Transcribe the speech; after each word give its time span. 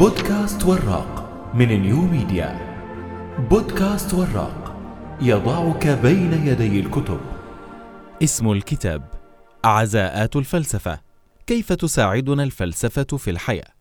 بودكاست 0.00 0.64
وراق 0.64 1.30
من 1.54 1.68
New 1.82 2.00
Media. 2.00 2.58
بودكاست 3.50 4.14
وراق 4.14 4.76
يضعك 5.20 5.86
بين 5.86 6.46
يدي 6.46 6.80
الكتب. 6.80 7.20
اسم 8.22 8.52
الكتاب 8.52 9.10
عزاءات 9.64 10.36
الفلسفة. 10.36 11.00
كيف 11.46 11.72
تساعدنا 11.72 12.42
الفلسفة 12.42 13.16
في 13.16 13.30
الحياة؟ 13.30 13.72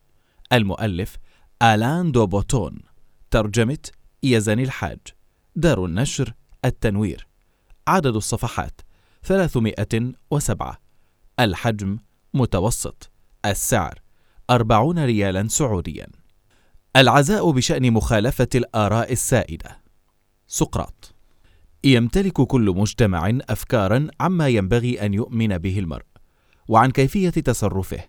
المؤلف 0.53 1.17
آلان 1.63 2.11
دو 2.11 2.25
بوتون. 2.25 2.79
ترجمة 3.31 3.89
يزن 4.23 4.59
الحاج. 4.59 4.99
دار 5.55 5.85
النشر 5.85 6.33
التنوير. 6.65 7.27
عدد 7.87 8.15
الصفحات 8.15 8.81
307 9.23 10.77
الحجم 11.39 11.97
متوسط. 12.33 13.11
السعر 13.45 14.08
أربعون 14.49 15.05
ريالا 15.05 15.47
سعوديا. 15.47 16.07
العزاء 16.95 17.51
بشأن 17.51 17.93
مخالفة 17.93 18.47
الآراء 18.55 19.11
السائدة. 19.11 19.81
سقراط. 20.47 21.15
يمتلك 21.83 22.41
كل 22.41 22.73
مجتمع 22.75 23.37
أفكارا 23.49 24.07
عما 24.19 24.47
ينبغي 24.47 25.05
أن 25.05 25.13
يؤمن 25.13 25.57
به 25.57 25.79
المرء 25.79 26.05
وعن 26.67 26.91
كيفية 26.91 27.29
تصرفه 27.29 27.99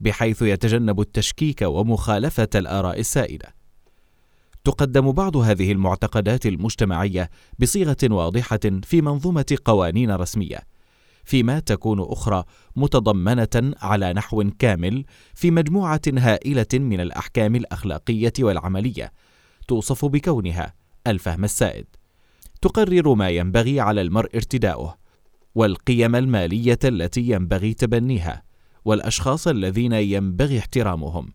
بحيث 0.00 0.42
يتجنب 0.42 1.00
التشكيك 1.00 1.62
ومخالفة 1.62 2.48
الآراء 2.54 3.00
السائدة. 3.00 3.54
تقدم 4.64 5.12
بعض 5.12 5.36
هذه 5.36 5.72
المعتقدات 5.72 6.46
المجتمعية 6.46 7.30
بصيغة 7.58 7.96
واضحة 8.02 8.60
في 8.82 9.02
منظومة 9.02 9.58
قوانين 9.64 10.10
رسمية 10.10 10.60
فيما 11.30 11.58
تكون 11.58 12.00
أخرى 12.00 12.44
متضمنة 12.76 13.74
على 13.82 14.12
نحو 14.12 14.44
كامل 14.58 15.04
في 15.34 15.50
مجموعة 15.50 16.00
هائلة 16.18 16.66
من 16.74 17.00
الأحكام 17.00 17.56
الأخلاقية 17.56 18.32
والعملية 18.40 19.12
توصف 19.68 20.04
بكونها 20.04 20.74
الفهم 21.06 21.44
السائد. 21.44 21.86
تقرر 22.62 23.14
ما 23.14 23.28
ينبغي 23.28 23.80
على 23.80 24.00
المرء 24.00 24.36
ارتداؤه 24.36 24.96
والقيم 25.54 26.16
المالية 26.16 26.78
التي 26.84 27.20
ينبغي 27.20 27.74
تبنيها 27.74 28.42
والأشخاص 28.84 29.48
الذين 29.48 29.92
ينبغي 29.92 30.58
احترامهم 30.58 31.32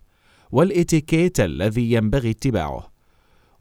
والإتيكيت 0.51 1.39
الذي 1.39 1.91
ينبغي 1.91 2.29
اتباعه. 2.29 2.91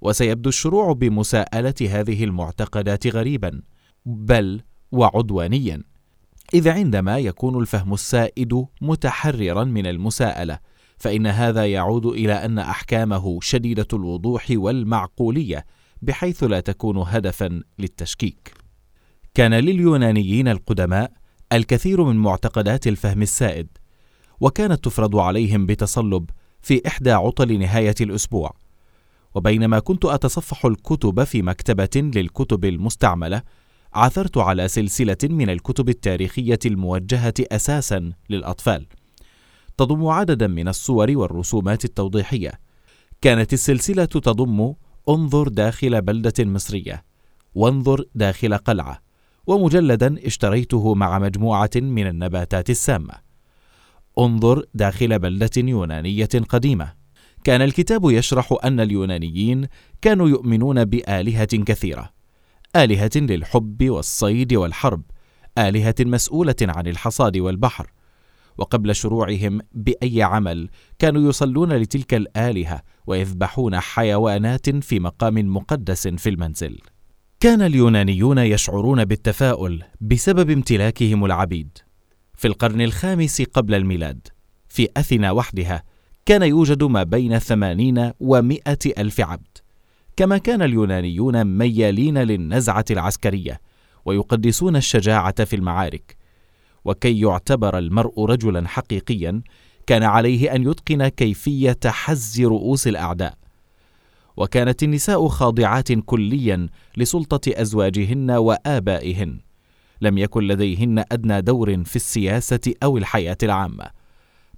وسيبدو 0.00 0.48
الشروع 0.48 0.92
بمساءلة 0.92 1.74
هذه 1.80 2.24
المعتقدات 2.24 3.06
غريبا 3.06 3.62
بل 4.06 4.60
وعدوانيا. 4.92 5.93
إذ 6.54 6.68
عندما 6.68 7.18
يكون 7.18 7.60
الفهم 7.60 7.94
السائد 7.94 8.66
متحررا 8.80 9.64
من 9.64 9.86
المساءلة 9.86 10.58
فإن 10.96 11.26
هذا 11.26 11.66
يعود 11.66 12.06
إلى 12.06 12.32
أن 12.32 12.58
أحكامه 12.58 13.38
شديدة 13.40 13.86
الوضوح 13.92 14.46
والمعقولية 14.50 15.64
بحيث 16.02 16.44
لا 16.44 16.60
تكون 16.60 16.98
هدفا 16.98 17.62
للتشكيك. 17.78 18.54
كان 19.34 19.54
لليونانيين 19.54 20.48
القدماء 20.48 21.12
الكثير 21.52 22.04
من 22.04 22.16
معتقدات 22.16 22.86
الفهم 22.86 23.22
السائد، 23.22 23.68
وكانت 24.40 24.84
تفرض 24.84 25.16
عليهم 25.16 25.66
بتصلب 25.66 26.30
في 26.60 26.82
إحدى 26.86 27.10
عطل 27.12 27.58
نهاية 27.58 27.94
الأسبوع. 28.00 28.54
وبينما 29.34 29.78
كنت 29.78 30.04
أتصفح 30.04 30.66
الكتب 30.66 31.24
في 31.24 31.42
مكتبة 31.42 32.10
للكتب 32.14 32.64
المستعملة، 32.64 33.42
عثرت 33.94 34.38
على 34.38 34.68
سلسلة 34.68 35.16
من 35.24 35.50
الكتب 35.50 35.88
التاريخية 35.88 36.58
الموجهة 36.66 37.34
أساسا 37.40 38.12
للأطفال. 38.30 38.86
تضم 39.76 40.06
عددا 40.06 40.46
من 40.46 40.68
الصور 40.68 41.16
والرسومات 41.16 41.84
التوضيحية. 41.84 42.52
كانت 43.20 43.52
السلسلة 43.52 44.04
تضم 44.04 44.74
انظر 45.08 45.48
داخل 45.48 46.02
بلدة 46.02 46.32
مصرية 46.38 47.04
وانظر 47.54 48.04
داخل 48.14 48.56
قلعة 48.56 49.02
ومجلدا 49.46 50.26
اشتريته 50.26 50.94
مع 50.94 51.18
مجموعة 51.18 51.70
من 51.76 52.06
النباتات 52.06 52.70
السامة. 52.70 53.14
انظر 54.18 54.64
داخل 54.74 55.18
بلدة 55.18 55.50
يونانية 55.56 56.28
قديمة. 56.48 56.92
كان 57.44 57.62
الكتاب 57.62 58.10
يشرح 58.10 58.54
أن 58.64 58.80
اليونانيين 58.80 59.66
كانوا 60.02 60.28
يؤمنون 60.28 60.84
بآلهة 60.84 61.44
كثيرة. 61.44 62.10
آلهة 62.76 63.10
للحب 63.16 63.90
والصيد 63.90 64.54
والحرب، 64.54 65.02
آلهة 65.58 65.94
مسؤولة 66.00 66.56
عن 66.62 66.86
الحصاد 66.86 67.36
والبحر، 67.36 67.90
وقبل 68.58 68.94
شروعهم 68.94 69.60
بأي 69.72 70.22
عمل 70.22 70.68
كانوا 70.98 71.28
يصلون 71.28 71.72
لتلك 71.72 72.14
الآلهة 72.14 72.82
ويذبحون 73.06 73.80
حيوانات 73.80 74.70
في 74.70 75.00
مقام 75.00 75.54
مقدس 75.54 76.08
في 76.08 76.28
المنزل. 76.28 76.78
كان 77.40 77.62
اليونانيون 77.62 78.38
يشعرون 78.38 79.04
بالتفاؤل 79.04 79.82
بسبب 80.00 80.50
امتلاكهم 80.50 81.24
العبيد. 81.24 81.78
في 82.34 82.48
القرن 82.48 82.80
الخامس 82.80 83.42
قبل 83.42 83.74
الميلاد، 83.74 84.28
في 84.68 84.88
أثينا 84.96 85.30
وحدها، 85.30 85.82
كان 86.26 86.42
يوجد 86.42 86.84
ما 86.84 87.02
بين 87.02 87.38
ثمانين 87.38 88.12
ومائة 88.20 88.78
ألف 88.98 89.20
عبد. 89.20 89.58
كما 90.16 90.38
كان 90.38 90.62
اليونانيون 90.62 91.44
ميالين 91.44 92.18
للنزعة 92.18 92.84
العسكرية 92.90 93.60
ويقدسون 94.04 94.76
الشجاعة 94.76 95.44
في 95.44 95.56
المعارك. 95.56 96.16
وكي 96.84 97.20
يعتبر 97.20 97.78
المرء 97.78 98.24
رجلا 98.24 98.68
حقيقيا 98.68 99.42
كان 99.86 100.02
عليه 100.02 100.54
أن 100.54 100.70
يتقن 100.70 101.08
كيفية 101.08 101.78
حز 101.86 102.40
رؤوس 102.40 102.88
الأعداء. 102.88 103.34
وكانت 104.36 104.82
النساء 104.82 105.28
خاضعات 105.28 105.92
كليا 105.92 106.68
لسلطة 106.96 107.40
أزواجهن 107.60 108.30
وآبائهن. 108.30 109.40
لم 110.00 110.18
يكن 110.18 110.42
لديهن 110.42 111.04
أدنى 111.12 111.40
دور 111.40 111.84
في 111.84 111.96
السياسة 111.96 112.74
أو 112.82 112.98
الحياة 112.98 113.38
العامة. 113.42 113.90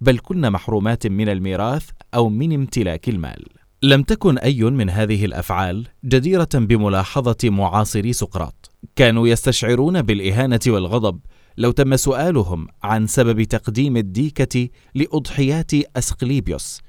بل 0.01 0.19
كن 0.19 0.51
محرومات 0.51 1.07
من 1.07 1.29
الميراث 1.29 1.91
أو 2.15 2.29
من 2.29 2.53
امتلاك 2.53 3.09
المال. 3.09 3.45
لم 3.83 4.03
تكن 4.03 4.39
أي 4.39 4.63
من 4.63 4.91
هذه 4.91 5.25
الأفعال 5.25 5.87
جديرة 6.05 6.49
بملاحظة 6.55 7.37
معاصري 7.45 8.13
سقراط. 8.13 8.71
كانوا 8.97 9.29
يستشعرون 9.29 10.03
بالإهانة 10.03 10.61
والغضب 10.67 11.21
لو 11.57 11.71
تم 11.71 11.97
سؤالهم 11.97 12.69
عن 12.83 13.07
سبب 13.07 13.43
تقديم 13.43 13.97
الديكة 13.97 14.69
لأضحيات 14.95 15.75
أسقليبيوس 15.97 16.81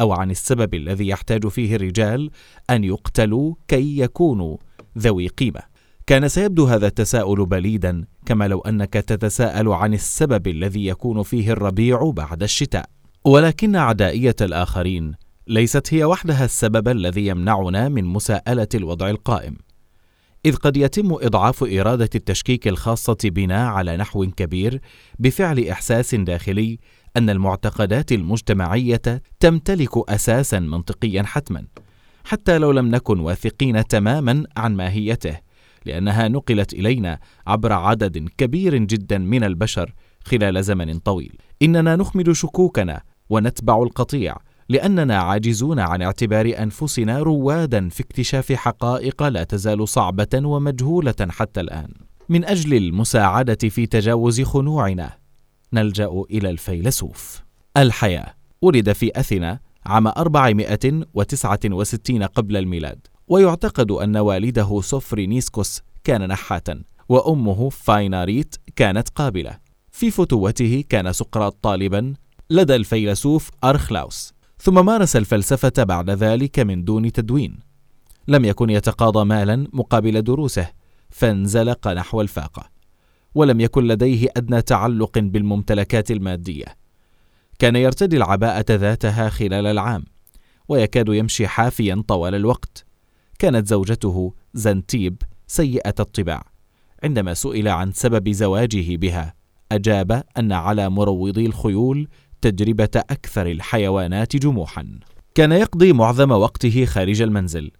أو 0.00 0.12
عن 0.12 0.30
السبب 0.30 0.74
الذي 0.74 1.08
يحتاج 1.08 1.48
فيه 1.48 1.76
الرجال 1.76 2.30
أن 2.70 2.84
يقتلوا 2.84 3.54
كي 3.68 3.98
يكونوا 3.98 4.56
ذوي 4.98 5.28
قيمة. 5.28 5.60
كان 6.06 6.28
سيبدو 6.28 6.64
هذا 6.64 6.86
التساؤل 6.86 7.46
بليدا 7.46 8.04
كما 8.26 8.48
لو 8.48 8.60
أنك 8.60 8.92
تتساءل 8.92 9.68
عن 9.68 9.94
السبب 9.94 10.46
الذي 10.48 10.86
يكون 10.86 11.22
فيه 11.22 11.52
الربيع 11.52 12.10
بعد 12.10 12.42
الشتاء. 12.42 12.86
ولكن 13.24 13.76
عدائية 13.76 14.36
الآخرين 14.40 15.25
ليست 15.48 15.94
هي 15.94 16.04
وحدها 16.04 16.44
السبب 16.44 16.88
الذي 16.88 17.26
يمنعنا 17.26 17.88
من 17.88 18.04
مساءلة 18.04 18.68
الوضع 18.74 19.10
القائم. 19.10 19.56
إذ 20.46 20.56
قد 20.56 20.76
يتم 20.76 21.12
إضعاف 21.12 21.62
إرادة 21.62 22.10
التشكيك 22.14 22.68
الخاصة 22.68 23.16
بنا 23.24 23.68
على 23.68 23.96
نحو 23.96 24.26
كبير 24.26 24.80
بفعل 25.18 25.68
إحساس 25.68 26.14
داخلي 26.14 26.78
أن 27.16 27.30
المعتقدات 27.30 28.12
المجتمعية 28.12 29.22
تمتلك 29.40 30.10
أساسا 30.10 30.58
منطقيا 30.58 31.22
حتما 31.22 31.64
حتى 32.24 32.58
لو 32.58 32.72
لم 32.72 32.88
نكن 32.88 33.20
واثقين 33.20 33.86
تماما 33.86 34.44
عن 34.56 34.76
ماهيته 34.76 35.38
لأنها 35.84 36.28
نقلت 36.28 36.72
إلينا 36.72 37.18
عبر 37.46 37.72
عدد 37.72 38.28
كبير 38.38 38.76
جدا 38.76 39.18
من 39.18 39.44
البشر 39.44 39.92
خلال 40.24 40.64
زمن 40.64 40.98
طويل. 40.98 41.38
إننا 41.62 41.96
نخمد 41.96 42.32
شكوكنا 42.32 43.02
ونتبع 43.30 43.82
القطيع 43.82 44.36
لأننا 44.68 45.18
عاجزون 45.18 45.78
عن 45.78 46.02
اعتبار 46.02 46.54
أنفسنا 46.58 47.18
روادا 47.18 47.88
في 47.88 48.02
اكتشاف 48.02 48.52
حقائق 48.52 49.22
لا 49.22 49.44
تزال 49.44 49.88
صعبة 49.88 50.28
ومجهولة 50.34 51.14
حتى 51.20 51.60
الآن. 51.60 51.88
من 52.28 52.44
أجل 52.44 52.74
المساعدة 52.74 53.68
في 53.68 53.86
تجاوز 53.86 54.42
خنوعنا 54.42 55.10
نلجأ 55.72 56.24
إلى 56.30 56.50
الفيلسوف. 56.50 57.42
الحياة. 57.76 58.34
ولد 58.62 58.92
في 58.92 59.20
أثينا 59.20 59.58
عام 59.86 60.06
469 60.06 62.22
قبل 62.22 62.56
الميلاد 62.56 63.06
ويعتقد 63.28 63.90
أن 63.90 64.16
والده 64.16 64.80
سوفرينيسكوس 64.80 65.82
كان 66.04 66.28
نحاتا 66.28 66.82
وأمه 67.08 67.68
فايناريت 67.68 68.56
كانت 68.76 69.08
قابلة. 69.08 69.58
في 69.90 70.10
فتوته 70.10 70.84
كان 70.88 71.12
سقراط 71.12 71.58
طالبا 71.62 72.14
لدى 72.50 72.76
الفيلسوف 72.76 73.50
أرخلاوس. 73.64 74.35
ثم 74.58 74.86
مارس 74.86 75.16
الفلسفة 75.16 75.82
بعد 75.82 76.10
ذلك 76.10 76.58
من 76.58 76.84
دون 76.84 77.12
تدوين. 77.12 77.58
لم 78.28 78.44
يكن 78.44 78.70
يتقاضى 78.70 79.24
مالا 79.24 79.68
مقابل 79.72 80.22
دروسه 80.22 80.68
فانزلق 81.10 81.88
نحو 81.88 82.20
الفاقة 82.20 82.70
ولم 83.34 83.60
يكن 83.60 83.86
لديه 83.86 84.28
أدنى 84.36 84.62
تعلق 84.62 85.18
بالممتلكات 85.18 86.10
المادية. 86.10 86.64
كان 87.58 87.76
يرتدي 87.76 88.16
العباءة 88.16 88.64
ذاتها 88.70 89.28
خلال 89.28 89.66
العام 89.66 90.04
ويكاد 90.68 91.08
يمشي 91.08 91.46
حافيا 91.46 92.04
طوال 92.08 92.34
الوقت. 92.34 92.84
كانت 93.38 93.66
زوجته 93.68 94.34
زنتيب 94.54 95.22
سيئة 95.46 95.94
الطباع 96.00 96.46
عندما 97.02 97.34
سئل 97.34 97.68
عن 97.68 97.92
سبب 97.92 98.30
زواجه 98.30 98.96
بها 98.96 99.34
أجاب 99.72 100.24
أن 100.38 100.52
على 100.52 100.90
مروضي 100.90 101.46
الخيول 101.46 102.08
تجربة 102.40 102.90
أكثر 102.94 103.46
الحيوانات 103.46 104.36
جموحا. 104.36 104.98
كان 105.34 105.52
يقضي 105.52 105.92
معظم 105.92 106.30
وقته 106.30 106.84
خارج 106.84 107.22
المنزل. 107.22 107.70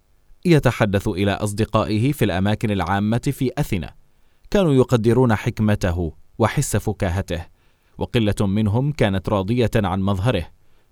يتحدث 0.44 1.08
إلى 1.08 1.32
أصدقائه 1.32 2.12
في 2.12 2.24
الأماكن 2.24 2.70
العامة 2.70 3.32
في 3.32 3.50
أثينا. 3.58 3.94
كانوا 4.50 4.74
يقدرون 4.74 5.34
حكمته 5.34 6.12
وحس 6.38 6.76
فكاهته. 6.76 7.46
وقلة 7.98 8.34
منهم 8.40 8.92
كانت 8.92 9.28
راضية 9.28 9.70
عن 9.74 10.00
مظهره. 10.00 10.46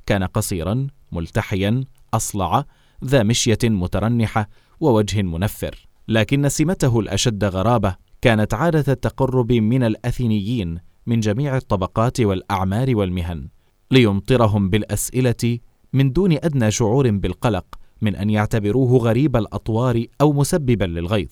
كان 0.07 0.25
قصيرا 0.25 0.87
ملتحيا 1.13 1.85
أصلع 2.15 2.65
ذا 3.05 3.23
مشية 3.23 3.59
مترنحة 3.65 4.49
ووجه 4.81 5.23
منفر. 5.23 5.87
لكن 6.09 6.49
سمته 6.49 7.01
الأشد 7.01 7.45
غرابة 7.45 7.97
كانت 8.23 8.55
عادة 8.55 8.93
التقرب 8.93 9.53
من 9.53 9.83
الأثينيين 9.83 10.79
من 11.07 11.21
جميع 11.21 11.57
الطبقات 11.57 12.21
والأعمار 12.21 12.97
والمهن. 12.97 13.49
ليمطرهم 13.95 14.71
بالأسئلة 14.71 15.59
من 15.93 16.13
دون 16.13 16.33
أدنى 16.33 16.71
شعور 16.71 17.11
بالقلق 17.11 17.65
من 18.03 18.17
أن 18.17 18.31
يعتبروه 18.31 18.99
غريب 18.99 19.37
الأطوار 19.37 20.05
أو 20.21 20.33
مسببا 20.33 20.85
للغيظ 20.85 21.29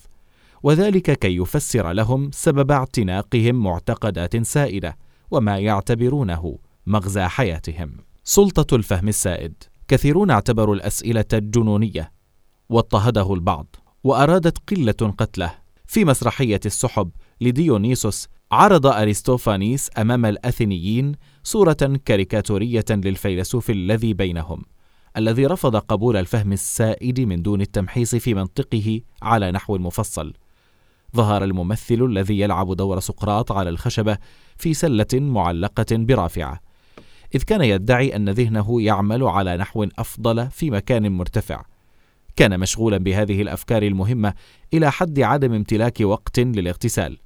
وذلك 0.62 1.18
كي 1.18 1.36
يفسر 1.36 1.92
لهم 1.92 2.30
سبب 2.32 2.70
اعتناقهم 2.70 3.54
معتقدات 3.54 4.42
سائدة 4.42 4.96
وما 5.30 5.58
يعتبرونه 5.58 6.58
مغزى 6.86 7.22
حياتهم. 7.22 7.92
سلطة 8.24 8.76
الفهم 8.76 9.08
السائد 9.08 9.54
كثيرون 9.88 10.30
اعتبروا 10.30 10.74
الأسئلة 10.74 11.24
جنونية 11.32 12.12
واضطهده 12.68 13.34
البعض 13.34 13.76
وأرادت 14.04 14.58
قلة 14.70 15.14
قتله 15.18 15.54
في 15.86 16.04
مسرحية 16.04 16.60
السحب 16.66 17.10
لديونيسوس 17.40 18.28
عرض 18.52 18.86
أرسطوفانيس 18.86 19.90
أمام 19.98 20.26
الأثينيين 20.26 21.12
صورة 21.44 22.00
كاريكاتورية 22.04 22.84
للفيلسوف 22.90 23.70
الذي 23.70 24.14
بينهم 24.14 24.62
الذي 25.16 25.46
رفض 25.46 25.76
قبول 25.76 26.16
الفهم 26.16 26.52
السائد 26.52 27.20
من 27.20 27.42
دون 27.42 27.60
التمحيص 27.60 28.14
في 28.14 28.34
منطقه 28.34 29.00
على 29.22 29.52
نحو 29.52 29.78
مفصل. 29.78 30.32
ظهر 31.16 31.44
الممثل 31.44 31.94
الذي 31.94 32.40
يلعب 32.40 32.76
دور 32.76 33.00
سقراط 33.00 33.52
على 33.52 33.70
الخشبة 33.70 34.18
في 34.56 34.74
سلة 34.74 35.06
معلقة 35.12 35.86
برافعة 35.90 36.60
إذ 37.34 37.42
كان 37.42 37.60
يدعي 37.62 38.16
أن 38.16 38.30
ذهنه 38.30 38.82
يعمل 38.82 39.22
على 39.22 39.56
نحو 39.56 39.86
أفضل 39.98 40.50
في 40.50 40.70
مكان 40.70 41.12
مرتفع. 41.12 41.64
كان 42.36 42.60
مشغولا 42.60 42.98
بهذه 42.98 43.42
الأفكار 43.42 43.82
المهمة 43.82 44.34
إلى 44.74 44.92
حد 44.92 45.20
عدم 45.20 45.52
امتلاك 45.52 46.00
وقت 46.00 46.38
للاغتسال 46.38 47.18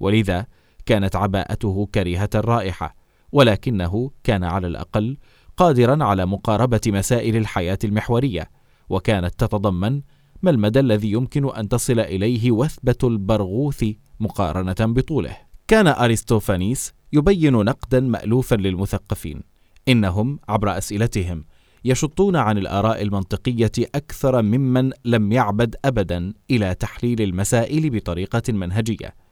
ولذا 0.00 0.46
كانت 0.88 1.16
عباءته 1.16 1.88
كريهة 1.94 2.30
الرائحه 2.34 2.96
ولكنه 3.32 4.10
كان 4.24 4.44
على 4.44 4.66
الأقل 4.66 5.16
قادرا 5.56 6.04
على 6.04 6.26
مقاربة 6.26 6.80
مسائل 6.86 7.36
الحياة 7.36 7.78
المحورية 7.84 8.50
وكانت 8.88 9.34
تتضمن 9.38 10.02
ما 10.42 10.50
المدى 10.50 10.80
الذي 10.80 11.12
يمكن 11.12 11.50
أن 11.50 11.68
تصل 11.68 12.00
إليه 12.00 12.50
وثبة 12.50 12.96
البرغوث 13.04 13.84
مقارنة 14.20 14.76
بطوله. 14.80 15.36
كان 15.68 15.86
ارسطوفانيس 15.86 16.92
يبين 17.12 17.52
نقدا 17.52 18.00
مالوفا 18.00 18.54
للمثقفين 18.54 19.42
إنهم 19.88 20.38
عبر 20.48 20.78
أسئلتهم 20.78 21.44
يشطون 21.84 22.36
عن 22.36 22.58
الآراء 22.58 23.02
المنطقية 23.02 23.72
أكثر 23.94 24.42
ممن 24.42 24.90
لم 25.04 25.32
يعبد 25.32 25.76
ابدا 25.84 26.32
إلى 26.50 26.74
تحليل 26.74 27.22
المسائل 27.22 27.90
بطريقة 27.90 28.52
منهجية. 28.52 29.27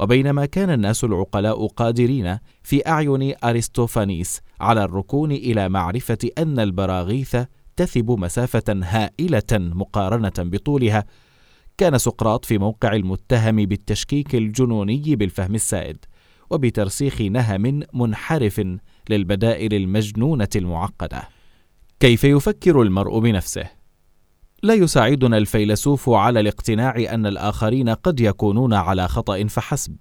وبينما 0.00 0.46
كان 0.46 0.70
الناس 0.70 1.04
العقلاء 1.04 1.66
قادرين 1.66 2.38
في 2.62 2.88
أعين 2.88 3.34
ارسطوفانيس 3.44 4.40
على 4.60 4.84
الركون 4.84 5.32
إلى 5.32 5.68
معرفة 5.68 6.18
أن 6.38 6.58
البراغيث 6.58 7.36
تثب 7.76 8.10
مسافة 8.10 8.64
هائلة 8.68 9.42
مقارنة 9.52 10.32
بطولها. 10.38 11.04
كان 11.78 11.98
سقراط 11.98 12.44
في 12.44 12.58
موقع 12.58 12.92
المتهم 12.92 13.56
بالتشكيك 13.56 14.34
الجنوني 14.34 15.16
بالفهم 15.16 15.54
السائد 15.54 15.96
وبترسيخ 16.50 17.20
نهم 17.20 17.82
منحرف 17.94 18.62
للبدائل 19.10 19.74
المجنونة 19.74 20.48
المعقدة. 20.56 21.28
كيف 22.00 22.24
يفكر 22.24 22.82
المرء 22.82 23.18
بنفسه؟ 23.18 23.79
لا 24.62 24.74
يساعدنا 24.74 25.38
الفيلسوف 25.38 26.08
على 26.08 26.40
الاقتناع 26.40 27.14
أن 27.14 27.26
الآخرين 27.26 27.88
قد 27.88 28.20
يكونون 28.20 28.74
على 28.74 29.08
خطأ 29.08 29.46
فحسب 29.46 29.96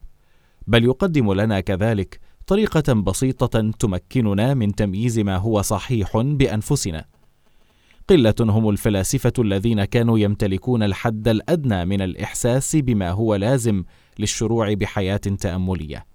بل 0.68 0.84
يقدم 0.84 1.34
لنا 1.34 1.60
كذلك 1.60 2.20
طريقة 2.48 2.94
بسيطة 2.94 3.72
تمكننا 3.72 4.54
من 4.54 4.76
تمييز 4.76 5.20
ما 5.20 5.38
هو 5.38 5.62
صحيح 5.62 6.18
بأنفسنا. 6.18 7.06
قلة 8.10 8.36
هم 8.40 8.70
الفلاسفة 8.70 9.34
الذين 9.40 9.86
كانوا 9.86 10.20
يمتلكون 10.20 10.84
الحد 10.84 11.28
الأدنى 11.28 11.86
من 11.86 12.02
الإحساس 12.02 12.76
بما 12.76 13.12
هو 13.12 13.36
لازم 13.36 13.84
للشروع 14.20 14.74
بحياة 14.74 15.18
تأملية. 15.18 16.06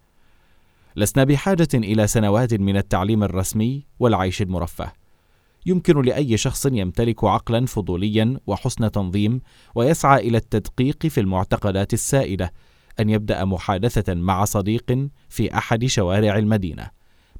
لسنا 0.97 1.25
بحاجة 1.25 1.69
إلى 1.75 2.07
سنوات 2.07 2.55
من 2.55 2.77
التعليم 2.77 3.25
الرسمي 3.25 3.87
والعيش 3.99 4.43
المرفه. 4.43 5.04
يمكن 5.67 6.03
لأي 6.03 6.37
شخص 6.37 6.67
يمتلك 6.67 7.25
عقلا 7.25 7.67
فضوليا 7.67 8.41
وحسن 8.47 8.91
تنظيم 8.91 9.41
ويسعى 9.75 10.29
إلى 10.29 10.37
التدقيق 10.39 11.07
في 11.07 11.21
المعتقدات 11.21 11.93
السائدة 11.93 12.53
أن 13.01 13.11
يبدأ 13.11 13.45
محادثة 13.45 14.15
مع 14.15 14.45
صديق 14.45 15.09
في 15.29 15.59
أحد 15.59 15.85
شوارع 15.85 16.39
المدينة 16.39 16.91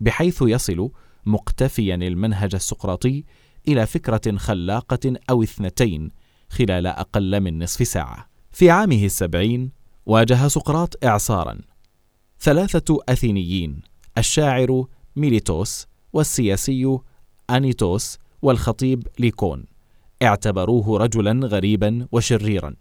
بحيث 0.01 0.43
يصل 0.43 0.91
مقتفيا 1.27 1.95
المنهج 1.95 2.55
السقراطي 2.55 3.25
إلى 3.69 3.87
فكرة 3.87 4.37
خلاقة 4.37 5.15
أو 5.31 5.43
اثنتين 5.43 6.11
خلال 6.51 6.87
أقل 6.87 7.41
من 7.41 7.63
نصف 7.63 7.87
ساعة. 7.87 8.29
في 8.53 8.71
عامه 8.71 9.05
السبعين 9.05 9.73
واجه 10.07 10.49
سقراط 10.49 11.05
اعصارا. 11.05 11.59
ثلاثة 12.41 12.99
أثينيين 13.09 13.83
الشاعر 14.19 14.85
ميليتوس 15.17 15.87
والسياسي 16.13 16.99
أنيتوس 17.51 18.19
والخطيب 18.43 19.07
ليكون. 19.19 19.65
اعتبروه 20.23 20.99
رجلا 20.99 21.47
غريبا 21.47 22.07
وشريرا. 22.13 22.75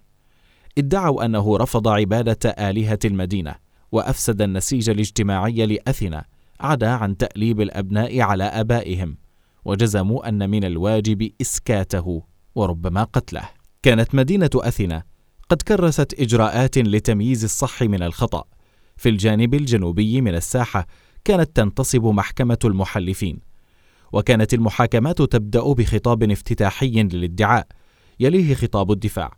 ادعوا 0.77 1.25
أنه 1.25 1.57
رفض 1.57 1.87
عبادة 1.87 2.49
آلهة 2.49 2.99
المدينة 3.05 3.55
وأفسد 3.91 4.41
النسيج 4.41 4.89
الاجتماعي 4.89 5.65
لأثينا 5.65 6.25
عدا 6.59 6.89
عن 6.89 7.17
تأليب 7.17 7.61
الأبناء 7.61 8.19
على 8.21 8.43
آبائهم 8.43 9.17
وجزموا 9.65 10.29
أن 10.29 10.49
من 10.49 10.63
الواجب 10.63 11.31
إسكاته 11.41 12.23
وربما 12.55 13.03
قتله. 13.03 13.49
كانت 13.83 14.15
مدينة 14.15 14.49
أثينا 14.55 15.03
قد 15.49 15.61
كرست 15.61 16.19
إجراءات 16.19 16.77
لتمييز 16.77 17.43
الصح 17.43 17.81
من 17.81 18.03
الخطأ. 18.03 18.43
في 18.97 19.09
الجانب 19.09 19.53
الجنوبي 19.53 20.21
من 20.21 20.35
الساحة 20.35 20.87
كانت 21.25 21.55
تنتصب 21.55 22.05
محكمة 22.05 22.57
المحلفين 22.65 23.39
وكانت 24.13 24.53
المحاكمات 24.53 25.21
تبدأ 25.21 25.73
بخطاب 25.73 26.31
افتتاحي 26.31 27.03
للادعاء 27.03 27.67
يليه 28.19 28.53
خطاب 28.53 28.91
الدفاع. 28.91 29.37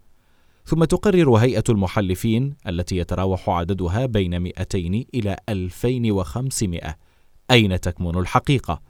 ثم 0.66 0.84
تقرر 0.84 1.36
هيئة 1.36 1.64
المحلفين 1.70 2.56
التي 2.68 2.98
يتراوح 2.98 3.50
عددها 3.50 4.06
بين 4.06 4.40
200 4.42 5.06
إلى 5.14 5.38
2500 5.50 6.96
أين 7.52 7.80
تكمن 7.80 8.18
الحقيقة 8.18 8.82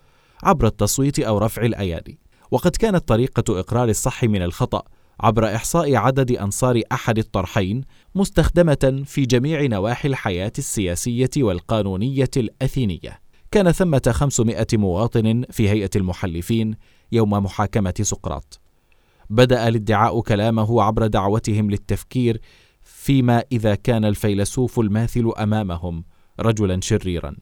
عبر 0.43 0.67
التصويت 0.67 1.19
أو 1.19 1.37
رفع 1.37 1.61
الأيادي. 1.65 2.19
وقد 2.51 2.71
كانت 2.71 3.07
طريقة 3.07 3.59
إقرار 3.59 3.89
الصح 3.89 4.23
من 4.23 4.41
الخطأ 4.41 4.83
عبر 5.19 5.55
إحصاء 5.55 5.95
عدد 5.95 6.31
أنصار 6.31 6.81
أحد 6.91 7.17
الطرحين 7.17 7.81
مستخدمة 8.15 9.03
في 9.05 9.25
جميع 9.25 9.65
نواحي 9.65 10.07
الحياة 10.07 10.53
السياسية 10.57 11.29
والقانونية 11.37 12.29
الأثينية. 12.37 13.24
كان 13.55 13.71
ثمة 13.71 14.01
500 14.11 14.67
مواطن 14.73 15.43
في 15.51 15.69
هيئة 15.69 15.89
المحلفين 15.95 16.75
يوم 17.11 17.29
محاكمة 17.29 17.93
سقراط. 18.01 18.59
بدأ 19.29 19.67
الادعاء 19.67 20.21
كلامه 20.21 20.81
عبر 20.81 21.07
دعوتهم 21.07 21.71
للتفكير 21.71 22.41
فيما 22.83 23.43
إذا 23.51 23.75
كان 23.75 24.05
الفيلسوف 24.05 24.79
الماثل 24.79 25.31
أمامهم 25.39 26.05
رجلا 26.39 26.79
شريرا. 26.81 27.35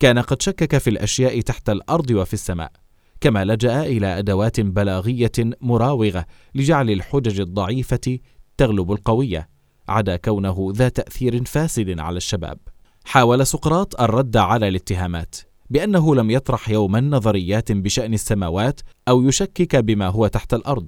كان 0.00 0.18
قد 0.18 0.42
شكك 0.42 0.78
في 0.78 0.90
الأشياء 0.90 1.40
تحت 1.40 1.70
الأرض 1.70 2.10
وفي 2.10 2.34
السماء، 2.34 2.72
كما 3.20 3.44
لجأ 3.44 3.82
إلى 3.82 4.18
أدوات 4.18 4.60
بلاغية 4.60 5.32
مراوغة 5.60 6.26
لجعل 6.54 6.90
الحجج 6.90 7.40
الضعيفة 7.40 8.18
تغلب 8.56 8.92
القوية، 8.92 9.48
عدا 9.88 10.16
كونه 10.16 10.72
ذا 10.74 10.88
تأثير 10.88 11.44
فاسد 11.44 11.98
على 11.98 12.16
الشباب. 12.16 12.58
حاول 13.04 13.46
سقراط 13.46 14.00
الرد 14.00 14.36
على 14.36 14.68
الاتهامات 14.68 15.53
بأنه 15.70 16.14
لم 16.14 16.30
يطرح 16.30 16.70
يوما 16.70 17.00
نظريات 17.00 17.72
بشأن 17.72 18.14
السماوات 18.14 18.80
أو 19.08 19.22
يشكك 19.22 19.76
بما 19.76 20.08
هو 20.08 20.26
تحت 20.26 20.54
الأرض 20.54 20.86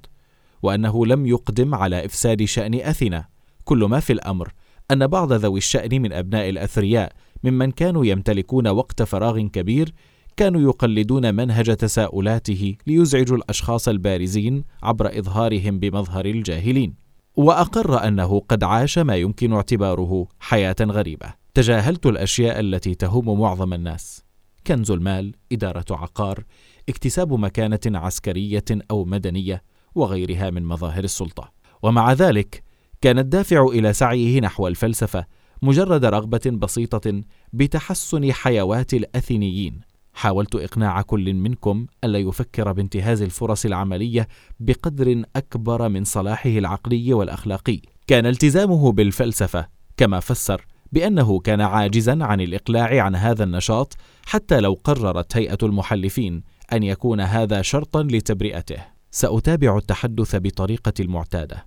وأنه 0.63 1.07
لم 1.07 1.27
يقدم 1.27 1.75
على 1.75 2.05
إفساد 2.05 2.45
شأن 2.45 2.75
أثينا. 2.75 3.25
كل 3.65 3.85
ما 3.85 4.01
في 4.01 4.13
الأمر 4.13 4.53
أن 4.91 5.07
بعض 5.07 5.33
ذوي 5.33 5.59
الشأن 5.59 6.03
من 6.03 6.13
أبناء 6.13 6.49
الأثرياء 6.49 7.13
ممن 7.45 7.71
كانوا 7.71 8.05
يمتلكون 8.05 8.69
وقت 8.69 9.03
فراغ 9.03 9.41
كبير 9.41 9.93
كانوا 10.37 10.61
يقلدون 10.61 11.35
منهج 11.35 11.77
تساؤلاته 11.77 12.75
ليزعجوا 12.87 13.37
الأشخاص 13.37 13.89
البارزين 13.89 14.65
عبر 14.83 15.19
إظهارهم 15.19 15.79
بمظهر 15.79 16.27
الجاهلين. 16.27 16.95
وأقر 17.37 18.09
أنه 18.09 18.41
قد 18.49 18.65
عاش 18.65 18.99
ما 18.99 19.17
يمكن 19.17 19.53
اعتباره 19.53 20.27
حياة 20.41 20.77
غريبة. 20.83 21.35
تجاهلت 21.55 22.07
الأشياء 22.07 22.61
التي 22.61 22.95
تهم 22.95 23.41
معظم 23.41 23.73
الناس. 23.73 24.26
كنز 24.67 24.91
المال 24.91 25.35
إدارة 25.53 25.85
عقار 25.91 26.45
اكتساب 26.89 27.33
مكانة 27.33 27.81
عسكرية 27.87 28.65
أو 28.91 29.05
مدنية 29.05 29.63
وغيرها 29.95 30.51
من 30.51 30.65
مظاهر 30.65 31.05
السلطة. 31.05 31.53
ومع 31.83 32.13
ذلك 32.13 32.63
كان 33.01 33.19
الدافع 33.19 33.65
إلى 33.65 33.93
سعيه 33.93 34.41
نحو 34.41 34.69
الفلسفة 34.69 35.27
مجرد 35.63 36.05
رغبة 36.05 36.41
بسيطة 36.47 37.23
بتحسن 37.53 38.33
حيوات 38.33 38.95
الأثينيين. 38.95 39.81
حاولت 40.15 40.55
إقناع 40.55 41.03
كل 41.03 41.35
منكم 41.35 41.87
ألا 42.05 42.19
يفكر 42.19 42.73
بانتهاز 42.73 43.23
الفرص 43.23 43.65
العملية 43.65 44.29
بقدر 44.61 45.23
أكبر 45.37 45.89
من 45.89 46.05
صلاحه 46.05 46.51
العقلي 46.51 47.15
والأخلاقي. 47.15 47.81
كان 48.07 48.27
التزامه 48.27 48.93
بالفلسفة 48.93 49.69
كما 49.97 50.21
فسر 50.21 50.67
بأنه 50.97 51.41
كان 51.41 51.61
عاجزا 51.61 52.25
عن 52.25 52.41
الإقلاع 52.41 53.05
عن 53.05 53.17
هذا 53.17 53.45
النشاط 53.45 53.97
حتى 54.27 54.61
لو 54.61 54.81
قررت 54.85 55.37
هيئة 55.37 55.59
المحلفين 55.63 56.43
أن 56.73 56.83
يكون 56.83 57.21
هذا 57.21 57.63
شرطا 57.63 58.03
لتبرئته. 58.03 58.85
سأتابع 59.11 59.77
التحدث 59.77 60.37
بطريقتي 60.37 61.03
المعتادة. 61.03 61.67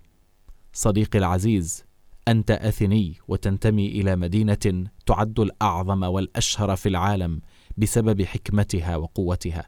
صديقي 0.73 1.19
العزيز 1.19 1.83
أنت 2.27 2.51
اثيني 2.51 3.15
وتنتمي 3.27 3.87
إلى 3.87 4.15
مدينة 4.15 4.85
تعد 5.05 5.39
الأعظم 5.39 6.03
والأشهر 6.03 6.75
في 6.75 6.89
العالم 6.89 7.41
بسبب 7.77 8.21
حكمتها 8.21 8.95
وقوتها. 8.95 9.65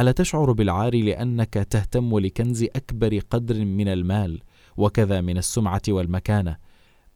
ألا 0.00 0.12
تشعر 0.12 0.52
بالعار 0.52 0.96
لأنك 0.96 1.54
تهتم 1.54 2.18
لكنز 2.18 2.62
أكبر 2.62 3.18
قدر 3.30 3.64
من 3.64 3.88
المال 3.88 4.40
وكذا 4.76 5.20
من 5.20 5.38
السمعة 5.38 5.82
والمكانة 5.88 6.56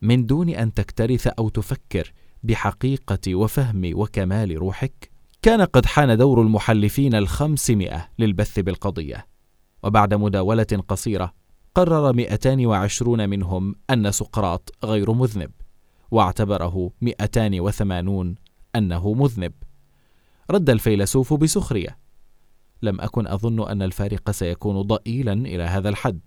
من 0.03 0.27
دون 0.27 0.49
أن 0.49 0.75
تكترث 0.75 1.27
أو 1.27 1.49
تفكر 1.49 2.13
بحقيقة 2.43 3.35
وفهم 3.35 3.91
وكمال 3.95 4.59
روحك. 4.59 5.11
كان 5.43 5.63
قد 5.63 5.87
حان 5.87 6.17
دور 6.17 6.43
المحلفين 6.43 7.15
الخمسمائة 7.15 8.09
للبث 8.19 8.59
بالقضية. 8.59 9.27
وبعد 9.83 10.15
مداولة 10.15 10.67
قصيرة 10.89 11.33
قرر 11.75 12.13
220 12.13 13.29
منهم 13.29 13.75
أن 13.91 14.11
سقراط 14.11 14.71
غير 14.85 15.13
مذنب 15.13 15.51
واعتبره 16.11 16.91
280 17.01 18.35
أنه 18.77 19.13
مذنب. 19.13 19.53
رد 20.51 20.71
الفيلسوف 20.71 21.35
بسخرية 21.35 21.99
لم 22.83 23.01
أكن 23.01 23.27
أظن 23.27 23.69
أن 23.69 23.83
الفارق 23.83 24.31
سيكون 24.31 24.83
ضئيلا 24.83 25.33
إلى 25.33 25.63
هذا 25.63 25.89
الحد 25.89 26.21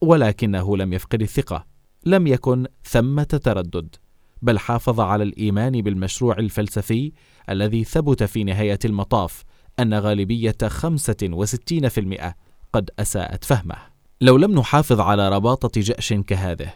ولكنه 0.00 0.76
لم 0.76 0.92
يفقد 0.92 1.22
الثقة. 1.22 1.71
لم 2.06 2.26
يكن 2.26 2.66
ثمة 2.84 3.22
تردد 3.22 3.96
بل 4.42 4.58
حافظ 4.58 5.00
على 5.00 5.24
الإيمان 5.24 5.82
بالمشروع 5.82 6.38
الفلسفي 6.38 7.12
الذي 7.50 7.84
ثبت 7.84 8.22
في 8.22 8.44
نهاية 8.44 8.78
المطاف 8.84 9.44
أن 9.78 9.94
غالبية 9.94 10.56
65% 10.66 12.34
قد 12.72 12.90
أساءت 12.98 13.44
فهمه. 13.44 13.76
لو 14.20 14.36
لم 14.36 14.58
نحافظ 14.58 15.00
على 15.00 15.28
رباطة 15.28 15.80
جأش 15.80 16.12
كهذه 16.12 16.72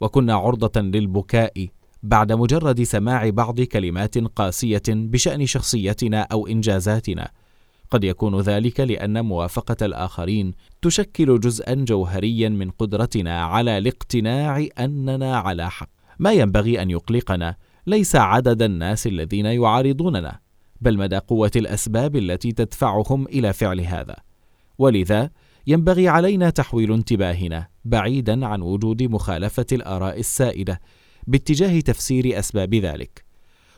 وكنا 0.00 0.34
عرضة 0.34 0.80
للبكاء 0.80 1.68
بعد 2.02 2.32
مجرد 2.32 2.82
سماع 2.82 3.30
بعض 3.30 3.60
كلمات 3.60 4.18
قاسية 4.18 4.82
بشأن 4.88 5.46
شخصيتنا 5.46 6.20
أو 6.20 6.46
إنجازاتنا 6.46 7.30
قد 7.90 8.04
يكون 8.04 8.40
ذلك 8.40 8.80
لأن 8.80 9.24
موافقة 9.24 9.86
الآخرين 9.86 10.52
تشكل 10.82 11.40
جزءا 11.40 11.74
جوهريا 11.74 12.48
من 12.48 12.70
قدرتنا 12.70 13.44
على 13.44 13.78
الاقتناع 13.78 14.66
أننا 14.78 15.36
على 15.36 15.70
حق. 15.70 15.88
ما 16.18 16.32
ينبغي 16.32 16.82
أن 16.82 16.90
يقلقنا 16.90 17.56
ليس 17.86 18.16
عدد 18.16 18.62
الناس 18.62 19.06
الذين 19.06 19.46
يعارضوننا 19.46 20.40
بل 20.80 20.98
مدى 20.98 21.16
قوة 21.16 21.50
الأسباب 21.56 22.16
التي 22.16 22.52
تدفعهم 22.52 23.26
إلى 23.26 23.52
فعل 23.52 23.80
هذا. 23.80 24.16
ولذا 24.78 25.30
ينبغي 25.66 26.08
علينا 26.08 26.50
تحويل 26.50 26.92
انتباهنا 26.92 27.68
بعيدا 27.84 28.46
عن 28.46 28.62
وجود 28.62 29.02
مخالفة 29.02 29.66
الآراء 29.72 30.18
السائدة 30.20 30.80
باتجاه 31.26 31.80
تفسير 31.80 32.38
أسباب 32.38 32.74
ذلك. 32.74 33.24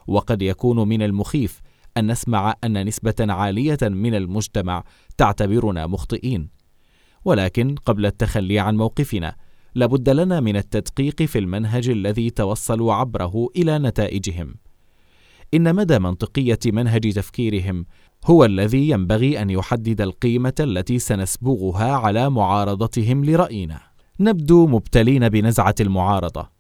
وقد 0.07 0.43
يكون 0.43 0.89
من 0.89 1.03
المخيف 1.03 1.61
أن 1.97 2.11
نسمع 2.11 2.55
أن 2.65 2.87
نسبة 2.87 3.15
عالية 3.21 3.79
من 3.83 4.15
المجتمع 4.15 4.85
تعتبرنا 5.17 5.87
مخطئين. 5.87 6.51
ولكن 7.25 7.75
قبل 7.75 8.07
التخلي 8.07 8.59
عن 8.59 8.77
موقفنا 8.77 9.37
لابد 9.75 10.09
لنا 10.11 10.41
من 10.41 10.57
التدقيق 10.57 11.23
في 11.23 11.39
المنهج 11.39 11.89
الذي 11.89 12.31
توصلوا 12.31 12.95
عبره 12.95 13.49
إلى 13.57 13.79
نتائجهم. 13.79 14.55
إن 15.55 15.75
مدى 15.75 15.99
منطقية 15.99 16.59
منهج 16.67 17.13
تفكيرهم 17.13 17.87
هو 18.25 18.45
الذي 18.45 18.89
ينبغي 18.89 19.43
أن 19.43 19.51
يحدد 19.51 20.01
القيمة 20.01 20.55
التي 20.61 20.99
سنسبغها 20.99 21.93
على 21.93 22.31
معارضتهم 22.31 23.25
لرأينا. 23.25 23.81
نبدو 24.21 24.67
مبتلين 24.67 25.29
بنزعة 25.29 25.75
المعارضة. 25.81 26.51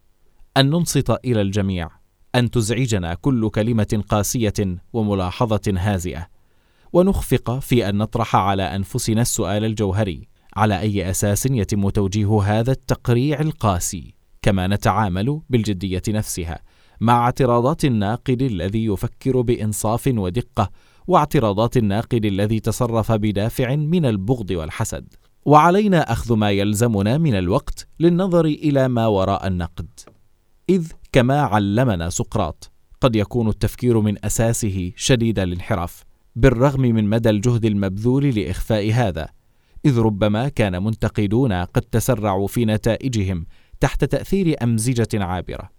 أن 0.56 0.70
ننصت 0.70 1.10
إلى 1.24 1.40
الجميع. 1.40 1.97
أن 2.38 2.50
تزعجنا 2.50 3.14
كل 3.14 3.50
كلمة 3.50 4.02
قاسية 4.08 4.78
وملاحظة 4.92 5.74
هازئة. 5.76 6.26
ونخفق 6.92 7.58
في 7.58 7.88
أن 7.88 7.98
نطرح 7.98 8.36
على 8.36 8.62
أنفسنا 8.62 9.22
السؤال 9.22 9.64
الجوهري 9.64 10.28
على 10.56 10.80
أي 10.80 11.10
أساس 11.10 11.46
يتم 11.46 11.88
توجيه 11.88 12.42
هذا 12.42 12.72
التقريع 12.72 13.40
القاسي؟ 13.40 14.14
كما 14.42 14.66
نتعامل 14.66 15.40
بالجدية 15.50 16.02
نفسها 16.08 16.62
مع 17.00 17.24
اعتراضات 17.24 17.84
الناقد 17.84 18.42
الذي 18.42 18.84
يفكر 18.84 19.40
بإنصاف 19.40 20.06
ودقة 20.06 20.70
واعتراضات 21.06 21.76
الناقد 21.76 22.24
الذي 22.24 22.60
تصرف 22.60 23.12
بدافع 23.12 23.76
من 23.76 24.06
البغض 24.06 24.50
والحسد. 24.50 25.14
وعلينا 25.46 26.12
أخذ 26.12 26.34
ما 26.34 26.50
يلزمنا 26.50 27.18
من 27.18 27.34
الوقت 27.34 27.88
للنظر 28.00 28.44
إلى 28.44 28.88
ما 28.88 29.06
وراء 29.06 29.46
النقد. 29.46 29.88
إذ 30.70 30.92
كما 31.12 31.40
علمنا 31.40 32.10
سقراط 32.10 32.70
قد 33.00 33.16
يكون 33.16 33.48
التفكير 33.48 34.00
من 34.00 34.24
أساسه 34.24 34.92
شديد 34.96 35.38
الانحراف 35.38 36.02
بالرغم 36.36 36.80
من 36.80 37.04
مدى 37.04 37.30
الجهد 37.30 37.64
المبذول 37.64 38.28
لإخفاء 38.28 38.92
هذا 38.92 39.28
إذ 39.84 39.98
ربما 39.98 40.48
كان 40.48 40.82
منتقدون 40.82 41.52
قد 41.52 41.82
تسرعوا 41.82 42.46
في 42.46 42.64
نتائجهم 42.64 43.46
تحت 43.80 44.04
تأثير 44.04 44.56
أمزجة 44.62 45.24
عابرة. 45.24 45.70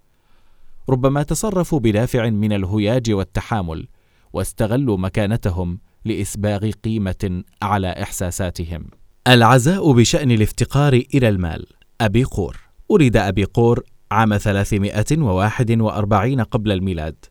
ربما 0.90 1.24
تصرفوا 1.24 1.80
بدافع 1.80 2.30
من 2.30 2.54
الهياج 2.54 3.12
والتحامل 3.12 3.88
واستغلوا 4.34 4.98
مكانتهم 4.98 5.80
لإسباغ 6.06 6.72
قيمة 6.72 7.44
على 7.62 7.88
إحساساتهم. 7.88 8.86
العزاء 9.28 9.92
بشأن 9.92 10.32
الافتقار 10.32 10.94
إلى 11.14 11.30
المال. 11.30 11.66
أبي 12.02 12.24
قور. 12.24 12.58
ولد 12.90 13.18
أبي 13.18 13.44
قور 13.44 13.84
عام 14.12 14.38
341 14.38 16.42
قبل 16.42 16.72
الميلاد. 16.72 17.26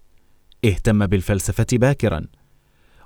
اهتم 0.64 1.06
بالفلسفة 1.06 1.66
باكرا. 1.72 2.26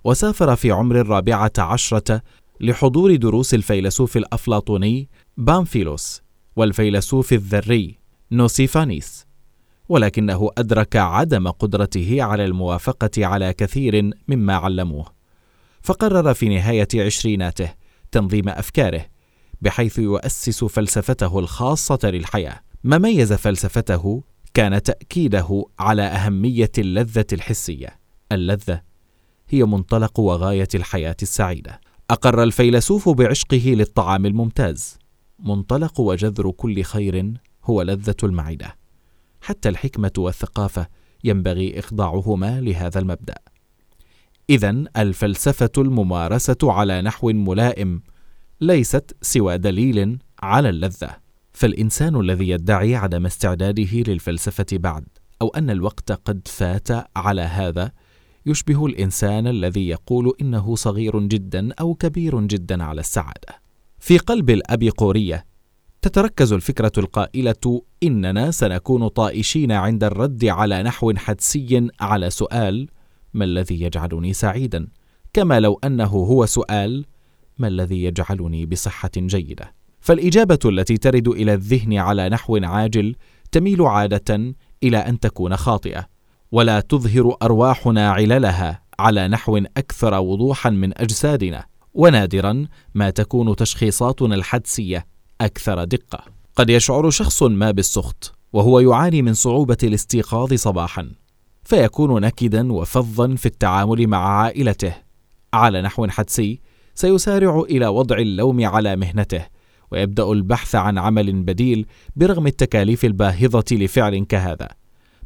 وسافر 0.05 0.57
في 0.57 0.71
عمر 0.71 1.00
الرابعة 1.00 1.52
عشرة 1.59 2.23
لحضور 2.61 3.17
دروس 3.17 3.55
الفيلسوف 3.55 4.17
الأفلاطوني 4.17 5.09
بامفيلوس 5.37 6.23
والفيلسوف 6.57 7.33
الذري 7.33 7.99
نوسيفانيس. 8.33 9.26
ولكنه 9.88 10.50
أدرك 10.59 10.97
عدم 10.97 11.49
قدرته 11.49 12.23
على 12.23 12.45
الموافقة 12.45 13.26
على 13.26 13.52
كثير 13.52 14.11
مما 14.29 14.55
علموه. 14.55 15.07
فقرر 15.83 16.35
في 16.35 16.49
نهاية 16.49 16.88
عشريناته 16.95 17.75
تنظيم 18.11 18.49
أفكاره 18.49 19.07
بحيث 19.61 19.99
يؤسس 19.99 20.64
فلسفته 20.64 21.38
الخاصة 21.38 21.99
للحياة. 22.05 22.61
ما 22.85 22.99
ميز 22.99 23.33
فلسفته 23.33 24.23
كان 24.55 24.83
تأكيده 24.83 25.65
على 25.79 26.03
أهمية 26.03 26.71
اللذة 26.79 27.27
الحسية. 27.33 27.99
اللذة 28.33 28.83
هي 29.49 29.65
منطلق 29.65 30.21
وغاية 30.21 30.69
الحياة 30.75 31.17
السعيدة. 31.23 31.81
أقر 32.11 32.43
الفيلسوف 32.43 33.09
بعشقه 33.09 33.65
للطعام 33.67 34.27
الممتاز. 34.27 34.99
منطلق 35.39 36.01
وجذر 36.01 36.51
كل 36.51 36.83
خير 36.83 37.33
هو 37.65 37.83
لذة 37.83 38.17
المعدة. 38.23 38.77
حتى 39.41 39.69
الحكمة 39.69 40.12
والثقافة 40.19 40.87
ينبغي 41.25 41.79
إخضاعهما 41.79 42.61
لهذا 42.61 43.01
المبدأ. 43.01 43.35
إذا 44.51 44.85
الفلسفة 44.97 45.71
الممارسة 45.79 46.57
على 46.62 47.03
نحو 47.03 47.33
ملائم 47.33 48.03
ليست 48.61 49.17
سوى 49.23 49.59
دليل 49.59 50.19
على 50.43 50.69
اللذة. 50.69 51.22
فالإنسان 51.62 52.21
الذي 52.21 52.49
يدعي 52.49 52.97
عدم 52.97 53.26
استعداده 53.26 54.02
للفلسفة 54.07 54.66
بعد 54.73 55.04
أو 55.42 55.49
أن 55.49 55.71
الوقت 55.71 56.12
قد 56.12 56.49
فات 56.49 56.88
على 57.16 57.42
هذا 57.42 57.92
يشبه 58.47 58.87
الإنسان 58.87 59.47
الذي 59.47 59.88
يقول 59.88 60.33
إنه 60.40 60.75
صغير 60.75 61.21
جدا 61.21 61.73
أو 61.73 61.95
كبير 61.95 62.40
جدا 62.40 62.85
على 62.85 63.00
السعادة. 63.00 63.62
في 63.99 64.19
قلب 64.19 64.50
الأبيقورية 64.50 65.45
تتركز 66.02 66.52
الفكرة 66.52 66.92
القائلة 66.99 67.83
إننا 68.02 68.50
سنكون 68.50 69.09
طائشين 69.09 69.73
عند 69.73 70.04
الرد 70.04 70.45
على 70.45 70.83
نحو 70.83 71.12
حدسي 71.16 71.88
على 72.00 72.31
سؤال 72.31 72.88
ما 73.35 73.45
الذي 73.45 73.83
يجعلني 73.83 74.33
سعيدا؟ 74.33 74.88
كما 75.33 75.61
لو 75.61 75.81
أنه 75.85 76.04
هو 76.04 76.47
سؤال 76.47 77.04
ما 77.59 77.69
الذي 77.69 78.04
يجعلني 78.04 78.66
بصحة 78.66 79.11
جيدة؟ 79.16 79.82
فالإجابة 80.02 80.59
التي 80.64 80.97
ترد 80.97 81.28
إلى 81.28 81.54
الذهن 81.54 81.99
على 81.99 82.28
نحو 82.28 82.56
عاجل 82.56 83.16
تميل 83.52 83.82
عادة 83.82 84.54
إلى 84.82 84.99
أن 84.99 85.21
تكون 85.21 85.56
خاطئة 85.56 86.06
ولا 86.52 86.80
تظهر 86.80 87.37
أرواحنا 87.42 88.11
عللها 88.11 88.82
على 88.99 89.28
نحو 89.28 89.56
أكثر 89.56 90.14
وضوحا 90.14 90.71
من 90.71 90.99
أجسادنا 90.99 91.64
ونادرا 91.94 92.66
ما 92.94 93.11
تكون 93.11 93.56
تشخيصاتنا 93.56 94.35
الحدسية 94.35 95.06
أكثر 95.40 95.85
دقة. 95.85 96.25
قد 96.56 96.71
يشعر 96.71 97.11
شخص 97.11 97.42
ما 97.42 97.71
بالسخط 97.71 98.35
وهو 98.52 98.80
يعاني 98.80 99.23
من 99.23 99.35
صعوبة 99.35 99.76
الاستيقاظ 99.82 100.54
صباحا 100.54 101.11
فيكون 101.64 102.21
نكدا 102.21 102.73
وفظا 102.73 103.35
في 103.35 103.47
التعامل 103.47 104.06
مع 104.06 104.42
عائلته. 104.42 104.94
على 105.54 105.82
نحو 105.82 106.06
حدسي 106.09 106.61
سيسارع 106.94 107.61
إلى 107.61 107.87
وضع 107.87 108.18
اللوم 108.18 108.66
على 108.66 108.97
مهنته 108.97 109.51
ويبدأ 109.92 110.32
البحث 110.32 110.75
عن 110.75 110.99
عمل 110.99 111.42
بديل 111.42 111.87
برغم 112.16 112.46
التكاليف 112.46 113.04
الباهظة 113.04 113.64
لفعل 113.72 114.18
كهذا 114.18 114.68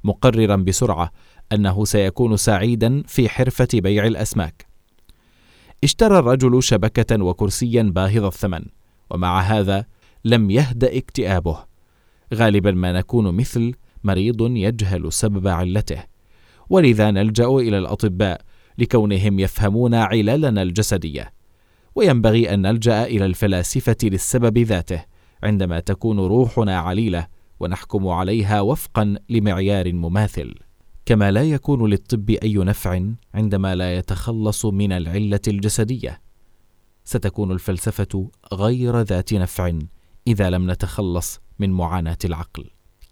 مقررا 0.04 0.56
بسرعة 0.56 1.10
أنه 1.52 1.84
سيكون 1.84 2.36
سعيدا 2.36 3.02
في 3.06 3.28
حرفة 3.28 3.68
بيع 3.74 4.06
الأسماك. 4.06 4.66
اشترى 5.84 6.18
الرجل 6.18 6.62
شبكة 6.62 7.22
وكرسيا 7.22 7.82
باهظ 7.82 8.24
الثمن 8.24 8.64
ومع 9.10 9.40
هذا 9.40 9.86
لم 10.24 10.50
يهدا 10.50 10.96
اكتئابه. 10.96 11.58
غالبا 12.34 12.70
ما 12.70 12.92
نكون 12.92 13.34
مثل 13.34 13.74
مريض 14.04 14.40
يجهل 14.40 15.12
سبب 15.12 15.48
علته. 15.48 16.02
ولذا 16.70 17.10
نلجأ 17.10 17.46
إلى 17.46 17.78
الأطباء 17.78 18.40
لكونهم 18.78 19.38
يفهمون 19.38 19.94
عللنا 19.94 20.62
الجسدية. 20.62 21.35
وينبغي 21.96 22.54
أن 22.54 22.62
نلجأ 22.62 23.04
إلى 23.04 23.26
الفلاسفة 23.26 23.96
للسبب 24.02 24.58
ذاته 24.58 25.04
عندما 25.42 25.80
تكون 25.80 26.18
روحنا 26.18 26.78
عليلة 26.78 27.26
ونحكم 27.60 28.08
عليها 28.08 28.60
وفقا 28.60 29.16
لمعيار 29.28 29.92
مماثل. 29.92 30.54
كما 31.06 31.30
لا 31.30 31.42
يكون 31.42 31.90
للطب 31.90 32.30
أي 32.30 32.54
نفع 32.54 33.02
عندما 33.34 33.74
لا 33.74 33.96
يتخلص 33.96 34.64
من 34.64 34.92
العلة 34.92 35.40
الجسدية. 35.48 36.20
ستكون 37.04 37.52
الفلسفة 37.52 38.30
غير 38.52 39.00
ذات 39.00 39.34
نفع 39.34 39.78
إذا 40.26 40.50
لم 40.50 40.70
نتخلص 40.70 41.40
من 41.58 41.70
معاناة 41.70 42.18
العقل. 42.24 42.64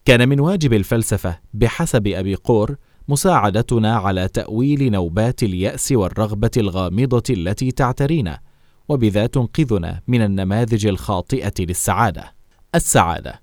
كان 0.04 0.28
من 0.28 0.40
واجب 0.40 0.72
الفلسفة 0.72 1.40
بحسب 1.54 2.06
أبي 2.06 2.34
قور 2.34 2.76
مساعدتنا 3.08 3.96
على 3.96 4.28
تأويل 4.28 4.92
نوبات 4.92 5.42
اليأس 5.42 5.92
والرغبة 5.92 6.50
الغامضة 6.56 7.22
التي 7.30 7.70
تعترينا. 7.70 8.43
وبذا 8.88 9.26
تنقذنا 9.26 10.00
من 10.08 10.22
النماذج 10.22 10.86
الخاطئة 10.86 11.54
للسعادة. 11.58 12.34
السعادة 12.74 13.40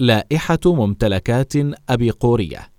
لائحة 0.00 0.58
ممتلكات 0.66 1.52
أبيقورية. 1.88 2.70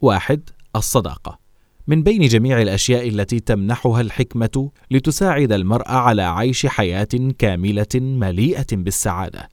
واحد 0.00 0.50
الصداقة. 0.76 1.38
من 1.86 2.02
بين 2.02 2.20
جميع 2.20 2.62
الأشياء 2.62 3.08
التي 3.08 3.40
تمنحها 3.40 4.00
الحكمة 4.00 4.70
لتساعد 4.90 5.52
المرء 5.52 5.88
على 5.88 6.22
عيش 6.22 6.66
حياة 6.66 7.08
كاملة 7.38 7.86
مليئة 7.94 8.66
بالسعادة. 8.72 9.48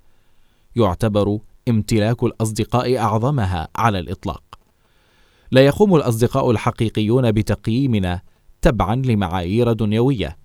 يعتبر 0.75 1.39
امتلاك 1.69 2.23
الأصدقاء 2.23 2.97
أعظمها 2.97 3.67
على 3.75 3.99
الإطلاق. 3.99 4.43
لا 5.51 5.65
يقوم 5.65 5.95
الأصدقاء 5.95 6.51
الحقيقيون 6.51 7.31
بتقييمنا 7.31 8.21
تبعا 8.61 8.95
لمعايير 8.95 9.73
دنيوية. 9.73 10.37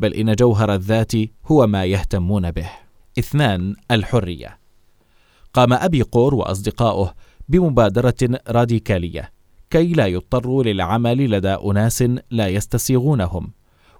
بل 0.00 0.14
إن 0.14 0.34
جوهر 0.34 0.74
الذات 0.74 1.12
هو 1.46 1.66
ما 1.66 1.84
يهتمون 1.84 2.50
به. 2.50 2.70
اثنان 3.18 3.74
الحرية. 3.90 4.58
قام 5.54 5.72
أبي 5.72 6.02
قور 6.02 6.34
وأصدقاؤه 6.34 7.14
بمبادرة 7.48 8.40
راديكالية 8.48 9.32
كي 9.70 9.92
لا 9.92 10.06
يضطروا 10.06 10.62
للعمل 10.62 11.30
لدى 11.30 11.48
أناس 11.48 12.04
لا 12.30 12.48
يستسيغونهم 12.48 13.52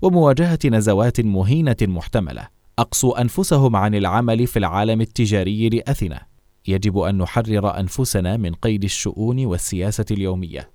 ومواجهة 0.03 0.59
نزوات 0.65 1.21
مهينة 1.21 1.77
محتملة. 1.83 2.49
اقصوا 2.79 3.21
أنفسهم 3.21 3.77
عن 3.77 3.95
العمل 3.95 4.47
في 4.47 4.59
العالم 4.59 5.01
التجاري 5.01 5.69
لاثنه 5.69 6.21
يجب 6.69 6.99
أن 6.99 7.19
نحرر 7.19 7.81
أنفسنا 7.81 8.37
من 8.37 8.55
قيد 8.55 8.85
الشؤون 8.85 9.47
والسياسة 9.47 10.05
اليومية. 10.11 10.71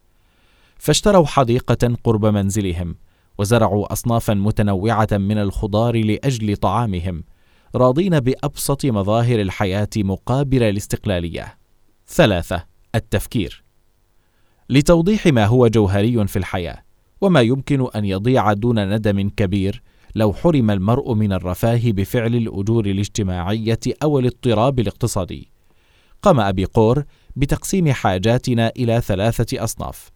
فاشتروا 0.78 1.26
حديقة 1.26 1.96
قرب 2.04 2.26
منزلهم. 2.26 2.96
وزرعوا 3.38 3.94
اصنافا 3.94 4.34
متنوعة 4.34 5.08
من 5.12 5.38
الخضار 5.38 6.06
لأجل 6.06 6.58
طعامهم 6.58 7.24
راضين 7.76 8.20
بأبسط 8.20 8.86
مظاهر 8.86 9.42
الحياة 9.42 9.90
مقابل 9.98 10.64
الاستقلالية. 10.64 11.58
ثلاثة 12.08 12.64
التفكير. 12.96 13.64
لتوضيح 14.70 15.28
ما 15.28 15.46
هو 15.46 15.68
جوهري 15.68 16.28
في 16.28 16.40
الحياة 16.40 16.84
وما 17.22 17.42
يمكن 17.42 17.88
أن 17.96 18.06
يضيع 18.06 18.54
دون 18.54 18.96
ندم 18.96 19.30
كبير 19.30 19.82
لو 20.16 20.34
حرم 20.34 20.72
المرء 20.72 21.14
من 21.14 21.34
الرفاه 21.34 21.82
بفعل 21.86 22.36
الأجور 22.36 22.86
الاجتماعية 22.86 23.80
أو 24.04 24.20
الاضطراب 24.20 24.80
الاقتصادي. 24.80 25.52
قام 26.22 26.40
أبي 26.40 26.66
قور 26.66 27.04
بتقسيم 27.36 27.92
حاجاتنا 27.92 28.72
إلى 28.78 29.02
ثلاثة 29.02 29.64
أصناف 29.64 30.10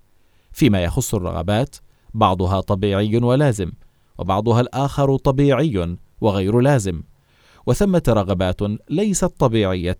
فيما 0.52 0.84
يخص 0.84 1.16
الرغبات 1.16 1.76
بعضها 2.14 2.62
طبيعي 2.62 3.18
ولازم 3.18 3.72
وبعضها 4.18 4.62
الآخر 4.62 5.18
طبيعي 5.18 5.98
وغير 6.22 6.60
لازم 6.60 7.02
وثمة 7.66 8.04
رغبات 8.08 8.62
ليست 8.90 9.26
طبيعية 9.26 9.98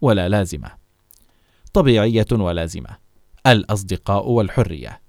ولا 0.00 0.28
لازمة. 0.28 0.70
طبيعية 1.72 2.26
ولازمة 2.32 2.96
الأصدقاء 3.46 4.28
والحرية. 4.28 5.00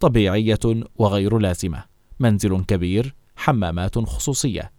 طبيعية 0.00 0.58
وغير 0.96 1.38
لازمة 1.38 1.84
منزل 2.20 2.64
كبير 2.64 3.14
حمامات 3.36 3.98
خصوصية. 3.98 4.72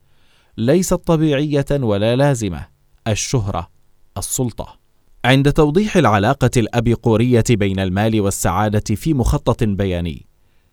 ليست 0.58 0.94
طبيعية 0.94 1.66
ولا 1.72 2.16
لازمة 2.16 2.68
الشهرة 3.08 3.70
السلطة. 4.18 4.80
عند 5.26 5.52
توضيح 5.52 5.98
العلاقة 5.98 6.52
الابيقوريه 6.58 7.44
بين 7.50 7.80
المال 7.80 8.22
والسعادة 8.22 8.96
في 8.96 9.14
مخطط 9.14 9.64
بياني 9.64 10.26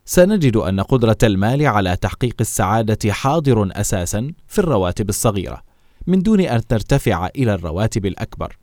سنجد 0.04 0.56
أن 0.56 0.80
قدرة 0.80 1.18
المال 1.22 1.66
على 1.66 1.96
تحقيق 1.96 2.34
السعادة 2.40 3.12
حاضر 3.12 3.68
أساسا 3.72 4.32
في 4.46 4.58
الرواتب 4.58 5.08
الصغيرة 5.08 5.62
من 6.06 6.22
دون 6.22 6.40
أن 6.40 6.66
ترتفع 6.66 7.26
إلى 7.36 7.54
الرواتب 7.54 8.06
الأكبر. 8.06 8.56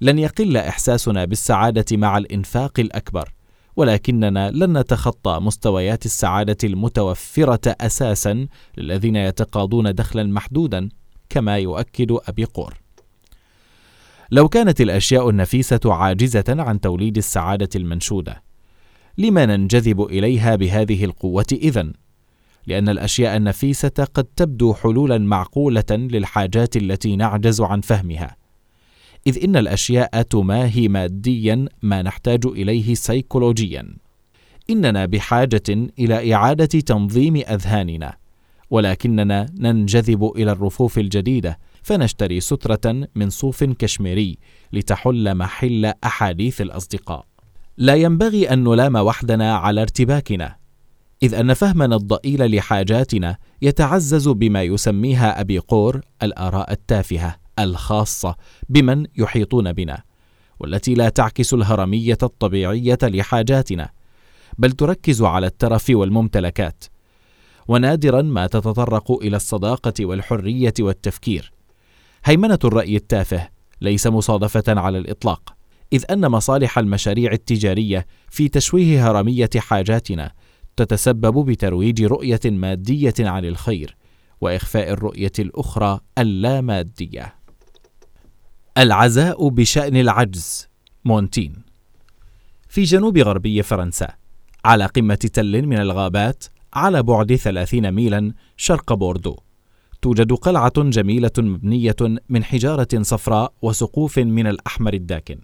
لن 0.00 0.18
يقل 0.18 0.56
إحساسنا 0.56 1.24
بالسعادة 1.24 1.96
مع 1.96 2.18
الإنفاق 2.18 2.80
الأكبر 2.80 3.32
ولكننا 3.76 4.50
لن 4.50 4.78
نتخطى 4.78 5.38
مستويات 5.40 6.06
السعادة 6.06 6.56
المتوفرة 6.64 7.76
أساسا 7.80 8.46
للذين 8.76 9.16
يتقاضون 9.16 9.94
دخلا 9.94 10.22
محدودا 10.24 10.88
كما 11.28 11.58
يؤكد 11.58 12.16
أبي 12.28 12.44
قور. 12.44 12.74
لو 14.30 14.48
كانت 14.48 14.80
الأشياء 14.80 15.30
النفيسة 15.30 15.80
عاجزة 15.84 16.44
عن 16.48 16.80
توليد 16.80 17.16
السعادة 17.16 17.68
المنشودة 17.76 18.47
لما 19.18 19.46
ننجذب 19.46 20.02
إليها 20.02 20.56
بهذه 20.56 21.04
القوة 21.04 21.46
إذن؟ 21.52 21.92
لأن 22.66 22.88
الأشياء 22.88 23.36
النفيسة 23.36 24.08
قد 24.14 24.24
تبدو 24.24 24.74
حلولا 24.74 25.18
معقولة 25.18 25.84
للحاجات 25.90 26.76
التي 26.76 27.16
نعجز 27.16 27.60
عن 27.60 27.80
فهمها. 27.80 28.36
إذ 29.26 29.44
إن 29.44 29.56
الأشياء 29.56 30.22
تماهي 30.22 30.88
ماديا 30.88 31.66
ما 31.82 32.02
نحتاج 32.02 32.46
إليه 32.46 32.94
سيكولوجيا. 32.94 33.96
إننا 34.70 35.06
بحاجة 35.06 35.88
إلى 35.98 36.34
إعادة 36.34 36.80
تنظيم 36.80 37.36
أذهاننا. 37.36 38.16
ولكننا 38.70 39.46
ننجذب 39.58 40.32
إلى 40.36 40.52
الرفوف 40.52 40.98
الجديدة 40.98 41.58
فنشتري 41.82 42.40
سترة 42.40 43.08
من 43.14 43.30
صوف 43.30 43.64
كشميري 43.64 44.38
لتحل 44.72 45.34
محل 45.34 45.92
أحاديث 46.04 46.60
الأصدقاء. 46.60 47.27
لا 47.80 47.94
ينبغي 47.94 48.52
أن 48.52 48.64
نلام 48.64 48.96
وحدنا 48.96 49.56
على 49.56 49.82
ارتباكنا 49.82 50.56
إذ 51.22 51.34
أن 51.34 51.54
فهمنا 51.54 51.96
الضئيل 51.96 52.56
لحاجاتنا 52.56 53.36
يتعزز 53.62 54.28
بما 54.28 54.62
يسميها 54.62 55.40
أبي 55.40 55.58
قور 55.58 56.00
الآراء 56.22 56.72
التافهة 56.72 57.36
الخاصة 57.58 58.36
بمن 58.68 59.06
يحيطون 59.16 59.72
بنا 59.72 60.02
والتي 60.60 60.94
لا 60.94 61.08
تعكس 61.08 61.54
الهرمية 61.54 62.18
الطبيعية 62.22 62.98
لحاجاتنا 63.02 63.90
بل 64.58 64.72
تركز 64.72 65.22
على 65.22 65.46
الترف 65.46 65.86
والممتلكات 65.90 66.84
ونادرا 67.68 68.22
ما 68.22 68.46
تتطرق 68.46 69.12
إلى 69.12 69.36
الصداقة 69.36 69.94
والحرية 70.00 70.74
والتفكير. 70.80 71.52
هيمنة 72.24 72.58
الرأي 72.64 72.96
التافه 72.96 73.48
ليس 73.80 74.06
مصادفة 74.06 74.64
على 74.68 74.98
الإطلاق 74.98 75.57
إذ 75.92 76.04
أن 76.10 76.28
مصالح 76.28 76.78
المشاريع 76.78 77.32
التجارية 77.32 78.06
في 78.30 78.48
تشويه 78.48 79.10
هرمية 79.10 79.50
حاجاتنا 79.56 80.32
تتسبب 80.76 81.50
بترويج 81.50 82.04
رؤية 82.04 82.40
مادية 82.44 83.14
عن 83.20 83.44
الخير 83.44 83.96
وإخفاء 84.40 84.90
الرؤية 84.90 85.32
الأخرى 85.38 86.00
اللامادية. 86.18 87.34
العزاء 88.78 89.48
بشأن 89.48 89.96
العجز 89.96 90.68
مونتين. 91.04 91.62
في 92.68 92.82
جنوب 92.82 93.18
غربي 93.18 93.62
فرنسا 93.62 94.08
على 94.64 94.86
قمة 94.86 95.14
تل 95.14 95.66
من 95.66 95.78
الغابات 95.78 96.44
على 96.74 97.02
بعد 97.02 97.34
ثلاثين 97.34 97.92
ميلا 97.92 98.32
شرق 98.56 98.92
بوردو 98.92 99.36
توجد 100.02 100.32
قلعة 100.32 100.72
جميلة 100.76 101.30
مبنية 101.38 101.96
من 102.28 102.44
حجارة 102.44 102.88
صفراء 103.02 103.52
وسقوف 103.62 104.18
من 104.18 104.46
الأحمر 104.46 104.94
الداكن. 104.94 105.40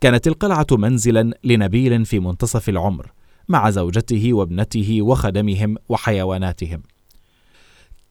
كانت 0.00 0.26
القلعة 0.26 0.66
منزلا 0.72 1.34
لنبيل 1.44 2.04
في 2.04 2.20
منتصف 2.20 2.68
العمر 2.68 3.12
مع 3.48 3.70
زوجته 3.70 4.32
وابنته 4.32 5.02
وخدمهم 5.02 5.76
وحيواناتهم. 5.88 6.82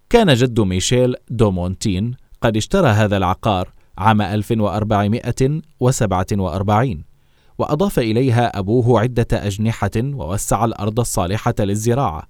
كان 0.09 0.33
جد 0.33 0.59
ميشيل 0.59 1.15
دومونتين 1.29 2.15
قد 2.41 2.57
اشترى 2.57 2.87
هذا 2.87 3.17
العقار 3.17 3.73
عام 3.97 4.21
1447 4.21 7.03
وأضاف 7.57 7.99
إليها 7.99 8.59
أبوه 8.59 8.99
عدة 8.99 9.27
أجنحة 9.33 9.91
ووسع 9.97 10.65
الأرض 10.65 10.99
الصالحة 10.99 11.53
للزراعة 11.59 12.23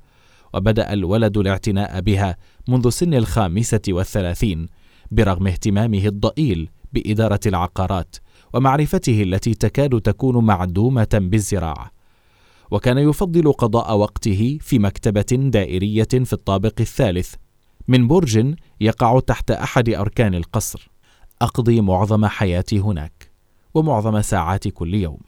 وبدأ 0.54 0.94
الولد 0.94 1.38
الاعتناء 1.38 2.02
بها 2.02 2.38
منذ 2.68 2.90
سن 2.90 3.14
الخامسة 3.14 3.82
والثلاثين 3.90 4.68
برغم 5.12 5.48
اهتمامه 5.48 6.06
الضئيل 6.06 6.70
بإدارة 6.94 7.40
العقارات. 7.46 8.16
ومعرفته 8.54 9.24
التي 9.24 9.54
تكاد 9.54 10.02
تكون 10.02 10.46
معدومة 10.46 11.08
بالزراعة. 11.14 11.92
وكان 12.72 12.98
يفضل 12.98 13.54
قضاء 13.54 13.98
وقته 13.98 14.58
في 14.62 14.80
مكتبة 14.80 15.50
دائرية 15.50 16.04
في 16.04 16.34
الطابق 16.34 16.74
الثالث. 16.80 17.34
من 17.88 18.08
برج 18.08 18.56
يقع 18.82 19.20
تحت 19.20 19.52
أحد 19.52 19.90
أركان 19.90 20.36
القصر. 20.36 20.90
أقضي 21.42 21.82
معظم 21.82 22.26
حياتي 22.26 22.80
هناك 22.80 23.32
ومعظم 23.74 24.22
ساعات 24.22 24.68
كل 24.68 24.94
يوم. 24.94 25.20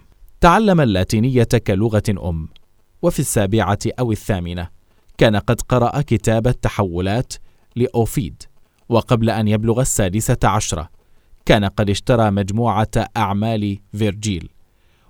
تعلم 0.41 0.81
اللاتينية 0.81 1.47
كلغة 1.67 2.03
أم 2.09 2.47
وفي 3.01 3.19
السابعة 3.19 3.79
أو 3.99 4.11
الثامنة 4.11 4.67
كان 5.17 5.35
قد 5.35 5.61
قرأ 5.61 6.01
كتاب 6.01 6.47
التحولات 6.47 7.33
لأوفيد 7.75 8.43
وقبل 8.89 9.29
أن 9.29 9.47
يبلغ 9.47 9.81
السادسة 9.81 10.37
عشرة 10.43 10.89
كان 11.45 11.65
قد 11.65 11.89
اشترى 11.89 12.31
مجموعة 12.31 12.91
أعمال 13.17 13.79
فيرجيل 13.93 14.49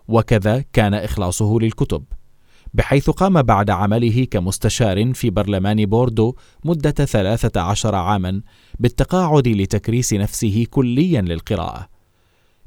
وكذا 0.08 0.64
كان 0.74 0.94
إخلاصه 0.94 1.60
للكتب 1.60 2.04
بحيث 2.74 3.10
قام 3.10 3.42
بعد 3.42 3.70
عمله 3.70 4.26
كمستشار 4.32 5.14
في 5.14 5.30
برلمان 5.30 5.86
بوردو 5.86 6.36
مدة 6.66 6.92
ثلاثة 6.92 7.62
عشر 7.62 7.96
عاما 7.96 8.42
بالتقاعد 8.80 9.48
لتكريس 9.48 10.14
نفسه 10.14 10.66
كليا 10.70 11.22
للقراءة 11.22 11.92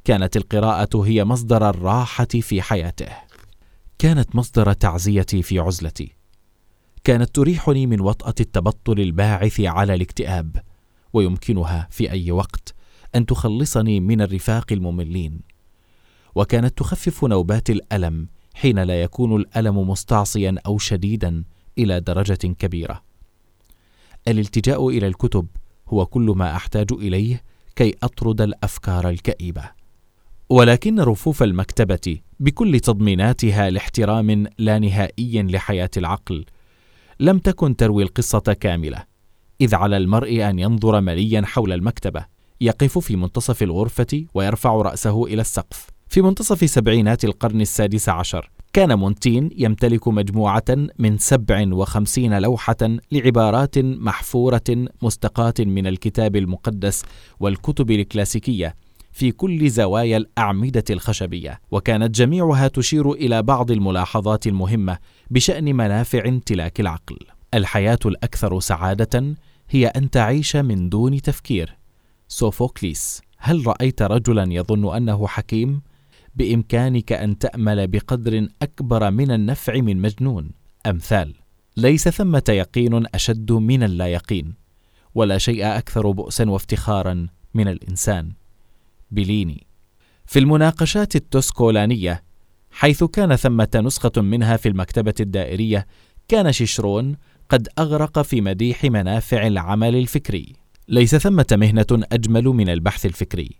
كانت 0.05 0.37
القراءة 0.37 1.05
هي 1.05 1.25
مصدر 1.25 1.71
الراحة 1.71 2.25
في 2.25 2.63
حياته. 2.63 3.09
كانت 3.99 4.37
مصدر 4.37 4.73
تعزيتي 4.73 5.43
في 5.43 5.59
عزلتي. 5.59 6.13
كانت 7.05 7.35
تريحني 7.35 7.87
من 7.87 8.01
وطأة 8.01 8.35
التبطل 8.41 9.01
الباعث 9.01 9.61
على 9.61 9.95
الاكتئاب، 9.95 10.57
ويمكنها 11.13 11.89
في 11.91 12.11
أي 12.11 12.31
وقت 12.31 12.75
أن 13.17 13.27
تخلصني 13.27 14.01
من 14.01 14.21
الرفاق 14.21 14.73
المملين. 14.73 15.41
وكانت 16.35 16.79
تخفف 16.79 17.25
نوبات 17.25 17.71
الألم 17.71 18.29
حين 18.55 18.79
لا 18.79 19.03
يكون 19.03 19.37
الألم 19.37 19.91
مستعصيا 19.91 20.55
أو 20.67 20.79
شديدا 20.79 21.45
إلى 21.79 22.01
درجة 22.01 22.55
كبيرة. 22.59 23.03
الالتجاء 24.29 24.89
إلى 24.89 25.07
الكتب 25.07 25.47
هو 25.89 26.07
كل 26.07 26.33
ما 26.37 26.57
أحتاج 26.57 26.93
إليه 26.93 27.43
كي 27.77 27.95
أطرد 28.03 28.41
الأفكار 28.41 29.09
الكئيبة. 29.09 29.71
ولكن 30.51 31.01
رفوف 31.01 31.43
المكتبة 31.43 32.19
بكل 32.41 32.81
تضميناتها 32.81 33.71
لاحترام 33.71 34.47
لا 34.59 34.79
نهائي 34.79 35.43
لحياة 35.43 35.91
العقل 35.97 36.45
لم 37.21 37.39
تكن 37.39 37.77
تروي 37.77 38.03
القصة 38.03 38.39
كاملة 38.61 39.05
إذ 39.61 39.75
على 39.75 39.97
المرء 39.97 40.51
أن 40.51 40.59
ينظر 40.59 41.01
مليا 41.01 41.43
حول 41.43 41.73
المكتبة 41.73 42.27
يقف 42.61 42.99
في 42.99 43.17
منتصف 43.17 43.63
الغرفة 43.63 44.25
ويرفع 44.35 44.75
رأسه 44.75 45.27
إلى 45.27 45.41
السقف 45.41 45.87
في 46.09 46.23
منتصف 46.23 46.71
سبعينات 46.71 47.25
القرن 47.25 47.61
السادس 47.61 48.09
عشر 48.09 48.51
كان 48.73 48.99
مونتين 48.99 49.51
يمتلك 49.57 50.09
مجموعة 50.09 50.65
من 50.99 51.19
سبع 51.19 51.65
وخمسين 51.73 52.39
لوحة 52.39 52.77
لعبارات 53.13 53.79
محفورة 53.79 54.87
مستقاة 55.03 55.55
من 55.59 55.87
الكتاب 55.87 56.37
المقدس 56.37 57.03
والكتب 57.41 57.91
الكلاسيكية 57.91 58.75
في 59.13 59.33
كل 59.33 59.71
زوايا 59.71 60.17
الأعمدة 60.17 60.85
الخشبية، 60.91 61.61
وكانت 61.71 62.15
جميعها 62.15 62.69
تشير 62.69 63.13
إلى 63.13 63.43
بعض 63.43 63.71
الملاحظات 63.71 64.47
المهمة 64.47 64.99
بشأن 65.31 65.77
منافع 65.77 66.29
امتلاك 66.29 66.81
العقل. 66.81 67.19
الحياة 67.55 67.99
الأكثر 68.07 68.61
سعادة 68.61 69.35
هي 69.71 69.87
أن 69.87 70.11
تعيش 70.11 70.57
من 70.57 70.89
دون 70.89 71.23
تفكير. 71.23 71.84
سوفوكليس، 72.29 73.23
هل 73.39 73.67
رأيت 73.67 74.03
رجلا 74.03 74.53
يظن 74.53 74.97
أنه 74.97 75.27
حكيم؟ 75.27 75.83
بإمكانك 76.35 77.13
أن 77.13 77.39
تأمل 77.39 77.87
بقدر 77.87 78.49
أكبر 78.63 79.11
من 79.11 79.31
النفع 79.31 79.81
من 79.81 80.03
مجنون. 80.03 80.51
أمثال: 80.87 81.35
ليس 81.77 82.09
ثمة 82.09 82.45
يقين 82.49 83.07
أشد 83.15 83.53
من 83.53 83.83
اللا 83.83 84.07
يقين، 84.07 84.55
ولا 85.15 85.39
شيء 85.39 85.67
أكثر 85.67 86.11
بؤسا 86.11 86.51
وافتخارا 86.51 87.27
من 87.55 87.69
الإنسان. 87.69 88.33
بليني 89.11 89.67
في 90.27 90.39
المناقشات 90.39 91.17
التوسكولانية 91.17 92.25
حيث 92.71 93.05
كان 93.05 93.37
ثمة 93.37 93.69
نسخة 93.85 94.13
منها 94.17 94.57
في 94.57 94.69
المكتبة 94.69 95.15
الدائرية 95.21 95.87
كان 96.29 96.53
شيشرون 96.53 97.17
قد 97.49 97.69
أغرق 97.79 98.23
في 98.23 98.41
مديح 98.41 98.85
منافع 98.85 99.47
العمل 99.47 99.97
الفكري 99.97 100.53
ليس 100.89 101.17
ثمة 101.17 101.47
مهنة 101.53 101.87
أجمل 101.93 102.45
من 102.45 102.69
البحث 102.69 103.07
الفكري. 103.07 103.51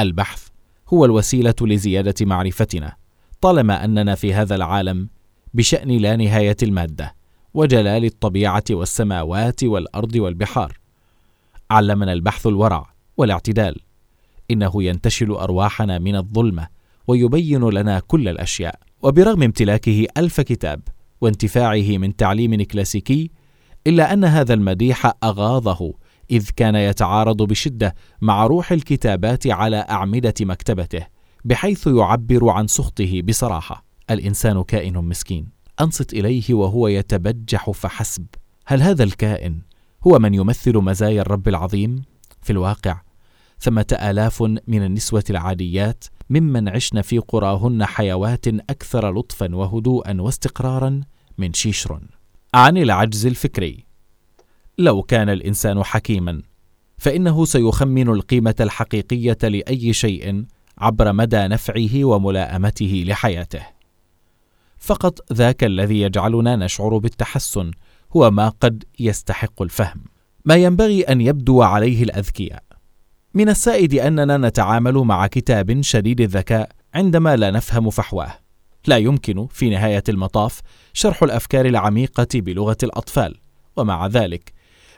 البحث 0.00 0.48
هو 0.88 1.04
الوسيلة 1.04 1.54
لزيادة 1.60 2.14
معرفتنا 2.20 2.96
طالما 3.40 3.84
أننا 3.84 4.14
في 4.14 4.34
هذا 4.34 4.54
العالم 4.54 5.08
بشأن 5.54 5.90
لا 5.90 6.16
نهاية 6.16 6.56
المادة 6.62 7.14
وجلال 7.54 8.04
الطبيعة 8.04 8.64
والسماوات 8.70 9.64
والأرض 9.64 10.16
والبحار. 10.16 10.78
علمنا 11.70 12.12
البحث 12.12 12.46
الورع 12.46 12.94
والاعتدال 13.16 13.76
إنه 14.50 14.82
ينتشل 14.82 15.30
أرواحنا 15.30 15.98
من 15.98 16.16
الظلمة 16.16 16.68
ويبين 17.06 17.68
لنا 17.68 18.00
كل 18.00 18.28
الأشياء. 18.28 18.78
وبرغم 19.02 19.42
امتلاكه 19.42 20.06
ألف 20.16 20.40
كتاب 20.40 20.80
وانتفاعه 21.20 21.98
من 21.98 22.16
تعليم 22.16 22.62
كلاسيكي 22.62 23.30
إلا 23.86 24.12
أن 24.12 24.24
هذا 24.24 24.54
المديح 24.54 25.12
أغاظه 25.24 25.92
إذ 26.32 26.50
كان 26.56 26.74
يتعارض 26.74 27.42
بشدة 27.42 27.94
مع 28.20 28.46
روح 28.46 28.72
الكتابات 28.72 29.46
على 29.46 29.76
أعمدة 29.76 30.34
مكتبته 30.40 31.06
بحيث 31.44 31.86
يعبر 31.86 32.48
عن 32.48 32.66
سخطه 32.66 33.22
بصراحة. 33.22 33.84
الإنسان 34.10 34.62
كائن 34.62 34.98
مسكين. 34.98 35.48
أنصت 35.80 36.12
إليه 36.12 36.54
وهو 36.54 36.88
يتبجح 36.88 37.70
فحسب. 37.70 38.26
هل 38.66 38.82
هذا 38.82 39.04
الكائن 39.04 39.62
هو 40.06 40.18
من 40.18 40.34
يمثل 40.34 40.78
مزايا 40.78 41.22
الرب 41.22 41.48
العظيم؟ 41.48 42.02
في 42.42 42.50
الواقع 42.50 43.00
ثمة 43.60 43.96
آلاف 44.02 44.42
من 44.42 44.84
النسوة 44.84 45.24
العاديات 45.30 46.04
ممن 46.30 46.68
عشن 46.68 47.00
في 47.00 47.18
قراهن 47.18 47.84
حيوات 47.84 48.48
أكثر 48.48 49.18
لطفا 49.18 49.54
وهدوءا 49.54 50.20
واستقرارا 50.20 51.00
من 51.38 51.52
شيشرون. 51.52 52.08
عن 52.54 52.76
العجز 52.76 53.26
الفكري. 53.26 53.91
لو 54.78 55.02
كان 55.02 55.28
الإنسان 55.28 55.84
حكيما 55.84 56.42
فإنه 56.98 57.44
سيخمن 57.44 58.08
القيمة 58.08 58.54
الحقيقية 58.60 59.38
لأي 59.42 59.92
شيء 59.92 60.44
عبر 60.78 61.12
مدى 61.12 61.36
نفعه 61.48 62.04
وملائمته 62.04 63.04
لحياته. 63.06 63.62
فقط 64.78 65.32
ذاك 65.32 65.64
الذي 65.64 66.00
يجعلنا 66.00 66.56
نشعر 66.56 66.98
بالتحسن 66.98 67.70
هو 68.16 68.30
ما 68.30 68.48
قد 68.48 68.84
يستحق 68.98 69.62
الفهم. 69.62 70.04
ما 70.44 70.54
ينبغي 70.54 71.02
أن 71.02 71.20
يبدو 71.20 71.62
عليه 71.62 72.02
الأذكياء. 72.02 72.62
من 73.34 73.48
السائد 73.48 73.94
أننا 73.94 74.36
نتعامل 74.36 74.94
مع 74.94 75.26
كتاب 75.26 75.80
شديد 75.80 76.20
الذكاء 76.20 76.68
عندما 76.94 77.36
لا 77.36 77.50
نفهم 77.50 77.90
فحواه. 77.90 78.32
لا 78.86 78.96
يمكن 78.96 79.46
في 79.46 79.70
نهاية 79.70 80.02
المطاف 80.08 80.60
شرح 80.92 81.22
الأفكار 81.22 81.66
العميقة 81.66 82.26
بلغة 82.34 82.76
الأطفال 82.82 83.34
ومع 83.76 84.06
ذلك 84.06 84.52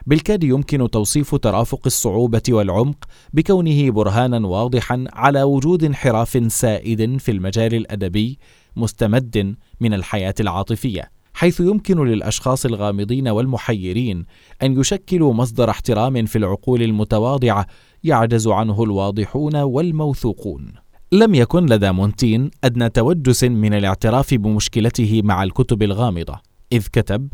بالكاد 0.05 0.43
يمكن 0.43 0.89
توصيف 0.89 1.35
ترافق 1.35 1.81
الصعوبة 1.85 2.41
والعمق 2.49 3.05
بكونه 3.33 3.91
برهانا 3.91 4.47
واضحا 4.47 5.05
على 5.13 5.43
وجود 5.43 5.83
انحراف 5.83 6.53
سائد 6.53 7.17
في 7.17 7.31
المجال 7.31 7.73
الأدبي 7.73 8.39
مستمد 8.75 9.55
من 9.79 9.93
الحياة 9.93 10.35
العاطفية 10.39 11.11
حيث 11.33 11.59
يمكن 11.59 12.05
للأشخاص 12.05 12.65
الغامضين 12.65 13.27
والمحيرين 13.27 14.25
أن 14.63 14.79
يشكلوا 14.79 15.33
مصدر 15.33 15.69
احترام 15.69 16.25
في 16.25 16.37
العقول 16.37 16.81
المتواضعة 16.81 17.67
يعجز 18.03 18.47
عنه 18.47 18.83
الواضحون 18.83 19.55
والموثوقون. 19.55 20.73
لم 21.11 21.35
يكن 21.35 21.65
لدى 21.65 21.91
مونتين 21.91 22.51
أدنى 22.63 22.89
توجس 22.89 23.43
من 23.43 23.73
الاعتراف 23.73 24.33
بمشكلته 24.33 25.21
مع 25.23 25.43
الكتب 25.43 25.83
الغامضة 25.83 26.39
إذ 26.71 26.87
كتب 26.93 27.29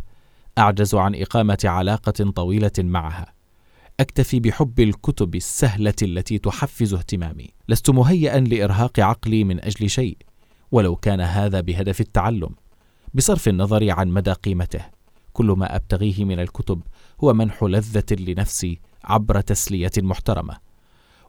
أعجز 0.57 0.95
عن 0.95 1.15
إقامة 1.15 1.57
علاقة 1.63 2.31
طويلة 2.35 2.71
معها. 2.79 3.33
أكتفي 3.99 4.39
بحب 4.39 4.79
الكتب 4.79 5.35
السهلة 5.35 5.93
التي 6.01 6.37
تحفز 6.37 6.93
اهتمامي. 6.93 7.49
لست 7.69 7.89
مهيئا 7.89 8.39
لإرهاق 8.39 8.99
عقلي 8.99 9.43
من 9.43 9.65
أجل 9.65 9.89
شيء 9.89 10.17
ولو 10.71 10.95
كان 10.95 11.21
هذا 11.21 11.61
بهدف 11.61 12.01
التعلم. 12.01 12.55
بصرف 13.13 13.47
النظر 13.47 13.91
عن 13.91 14.07
مدى 14.07 14.31
قيمته 14.31 14.85
كل 15.33 15.45
ما 15.45 15.75
أبتغيه 15.75 16.25
من 16.25 16.39
الكتب 16.39 16.81
هو 17.23 17.33
منح 17.33 17.63
لذة 17.63 18.15
لنفسي 18.19 18.79
عبر 19.03 19.41
تسلية 19.41 19.91
محترمة. 19.97 20.57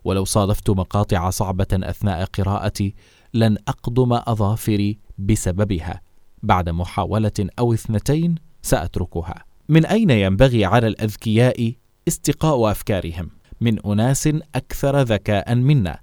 ولو 0.05 0.25
صادفت 0.25 0.71
مقاطع 0.71 1.31
صعبة 1.31 1.67
أثناء 1.73 2.25
قراءتي 2.25 2.95
لن 3.35 3.57
اقضم 3.69 4.13
أظافري 4.13 4.99
بسببها. 5.19 6.01
بعد 6.43 6.69
محاولة 6.69 7.49
أو 7.59 7.73
اثنتين 7.73 8.35
سأتركها. 8.63 9.45
من 9.69 9.87
أين 9.87 10.11
ينبغي 10.11 10.65
على 10.65 10.87
الأذكياء 10.87 11.73
استقاء 12.09 12.71
أفكارهم؟ 12.71 13.31
من 13.61 13.87
أناس 13.87 14.29
أكثر 14.55 15.01
ذكاء 15.03 15.55
منا. 15.55 15.99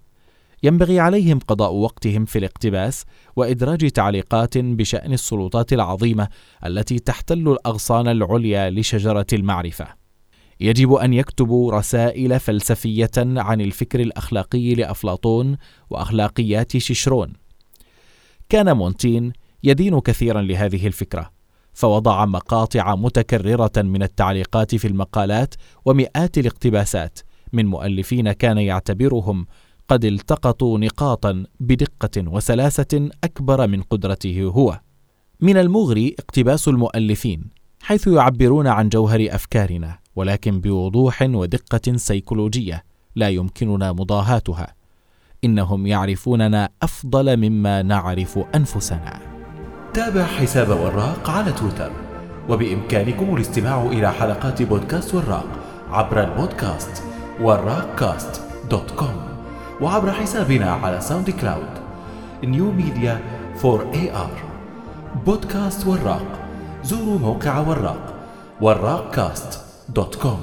ينبغي 0.63 0.99
عليهم 0.99 1.39
قضاء 1.39 1.73
وقتهم 1.73 2.25
في 2.25 2.39
الاقتباس 2.39 3.05
وإدراج 3.35 3.91
تعليقات 3.91 4.57
بشأن 4.57 5.13
السلطات 5.13 5.73
العظيمة 5.73 6.27
التي 6.65 6.99
تحتل 6.99 7.47
الأغصان 7.47 8.07
العليا 8.07 8.69
لشجرة 8.69 9.27
المعرفة. 9.33 9.87
يجب 10.59 10.93
أن 10.93 11.13
يكتبوا 11.13 11.71
رسائل 11.71 12.39
فلسفية 12.39 13.11
عن 13.17 13.61
الفكر 13.61 13.99
الأخلاقي 13.99 14.75
لأفلاطون 14.75 15.57
وأخلاقيات 15.89 16.77
شيشرون. 16.77 17.33
كان 18.49 18.77
مونتين 18.77 19.33
يدين 19.63 19.99
كثيرا 19.99 20.41
لهذه 20.41 20.87
الفكرة. 20.87 21.38
فوضع 21.73 22.25
مقاطع 22.25 22.95
متكررة 22.95 23.71
من 23.77 24.03
التعليقات 24.03 24.75
في 24.75 24.87
المقالات 24.87 25.55
ومئات 25.85 26.37
الاقتباسات 26.37 27.19
من 27.53 27.65
مؤلفين 27.65 28.31
كان 28.31 28.57
يعتبرهم 28.57 29.45
قد 29.87 30.05
التقطوا 30.05 30.79
نقاطا 30.79 31.45
بدقة 31.59 32.27
وسلاسة 32.27 33.09
أكبر 33.23 33.67
من 33.67 33.81
قدرته 33.81 34.43
هو. 34.43 34.79
من 35.41 35.57
المغري 35.57 36.15
اقتباس 36.19 36.67
المؤلفين 36.67 37.49
حيث 37.81 38.07
يعبرون 38.07 38.67
عن 38.67 38.89
جوهر 38.89 39.27
أفكارنا 39.29 39.99
ولكن 40.15 40.61
بوضوح 40.61 41.21
ودقة 41.21 41.95
سيكولوجية 41.97 42.83
لا 43.15 43.29
يمكننا 43.29 43.91
مضاهاتها. 43.91 44.73
إنهم 45.43 45.87
يعرفوننا 45.87 46.69
أفضل 46.81 47.37
مما 47.37 47.81
نعرف 47.81 48.39
أنفسنا. 48.55 49.38
تابع 49.93 50.23
حساب 50.23 50.69
وراق 50.69 51.29
على 51.29 51.51
تويتر. 51.51 51.91
وبإمكانكم 52.49 53.35
الاستماع 53.35 53.81
إلى 53.81 54.11
حلقات 54.11 54.61
بودكاست 54.61 55.15
وراق 55.15 55.45
عبر 55.91 56.23
البودكاست 56.23 57.03
وراق 57.41 57.95
cast 57.95 58.41
dot 58.69 58.91
com 58.91 59.21
وعبر 59.81 60.11
حسابنا 60.11 60.71
على 60.71 61.01
SoundCloud 61.01 61.73
New 62.43 62.71
Media 62.71 63.19
4AR 63.55 64.31
بودكاست 65.25 65.87
وراق. 65.87 66.25
زوروا 66.83 67.19
موقع 67.19 67.59
وراق. 67.59 68.13
وراق 68.61 69.11
cast 69.11 69.61
dot 69.89 70.15
com 70.15 70.41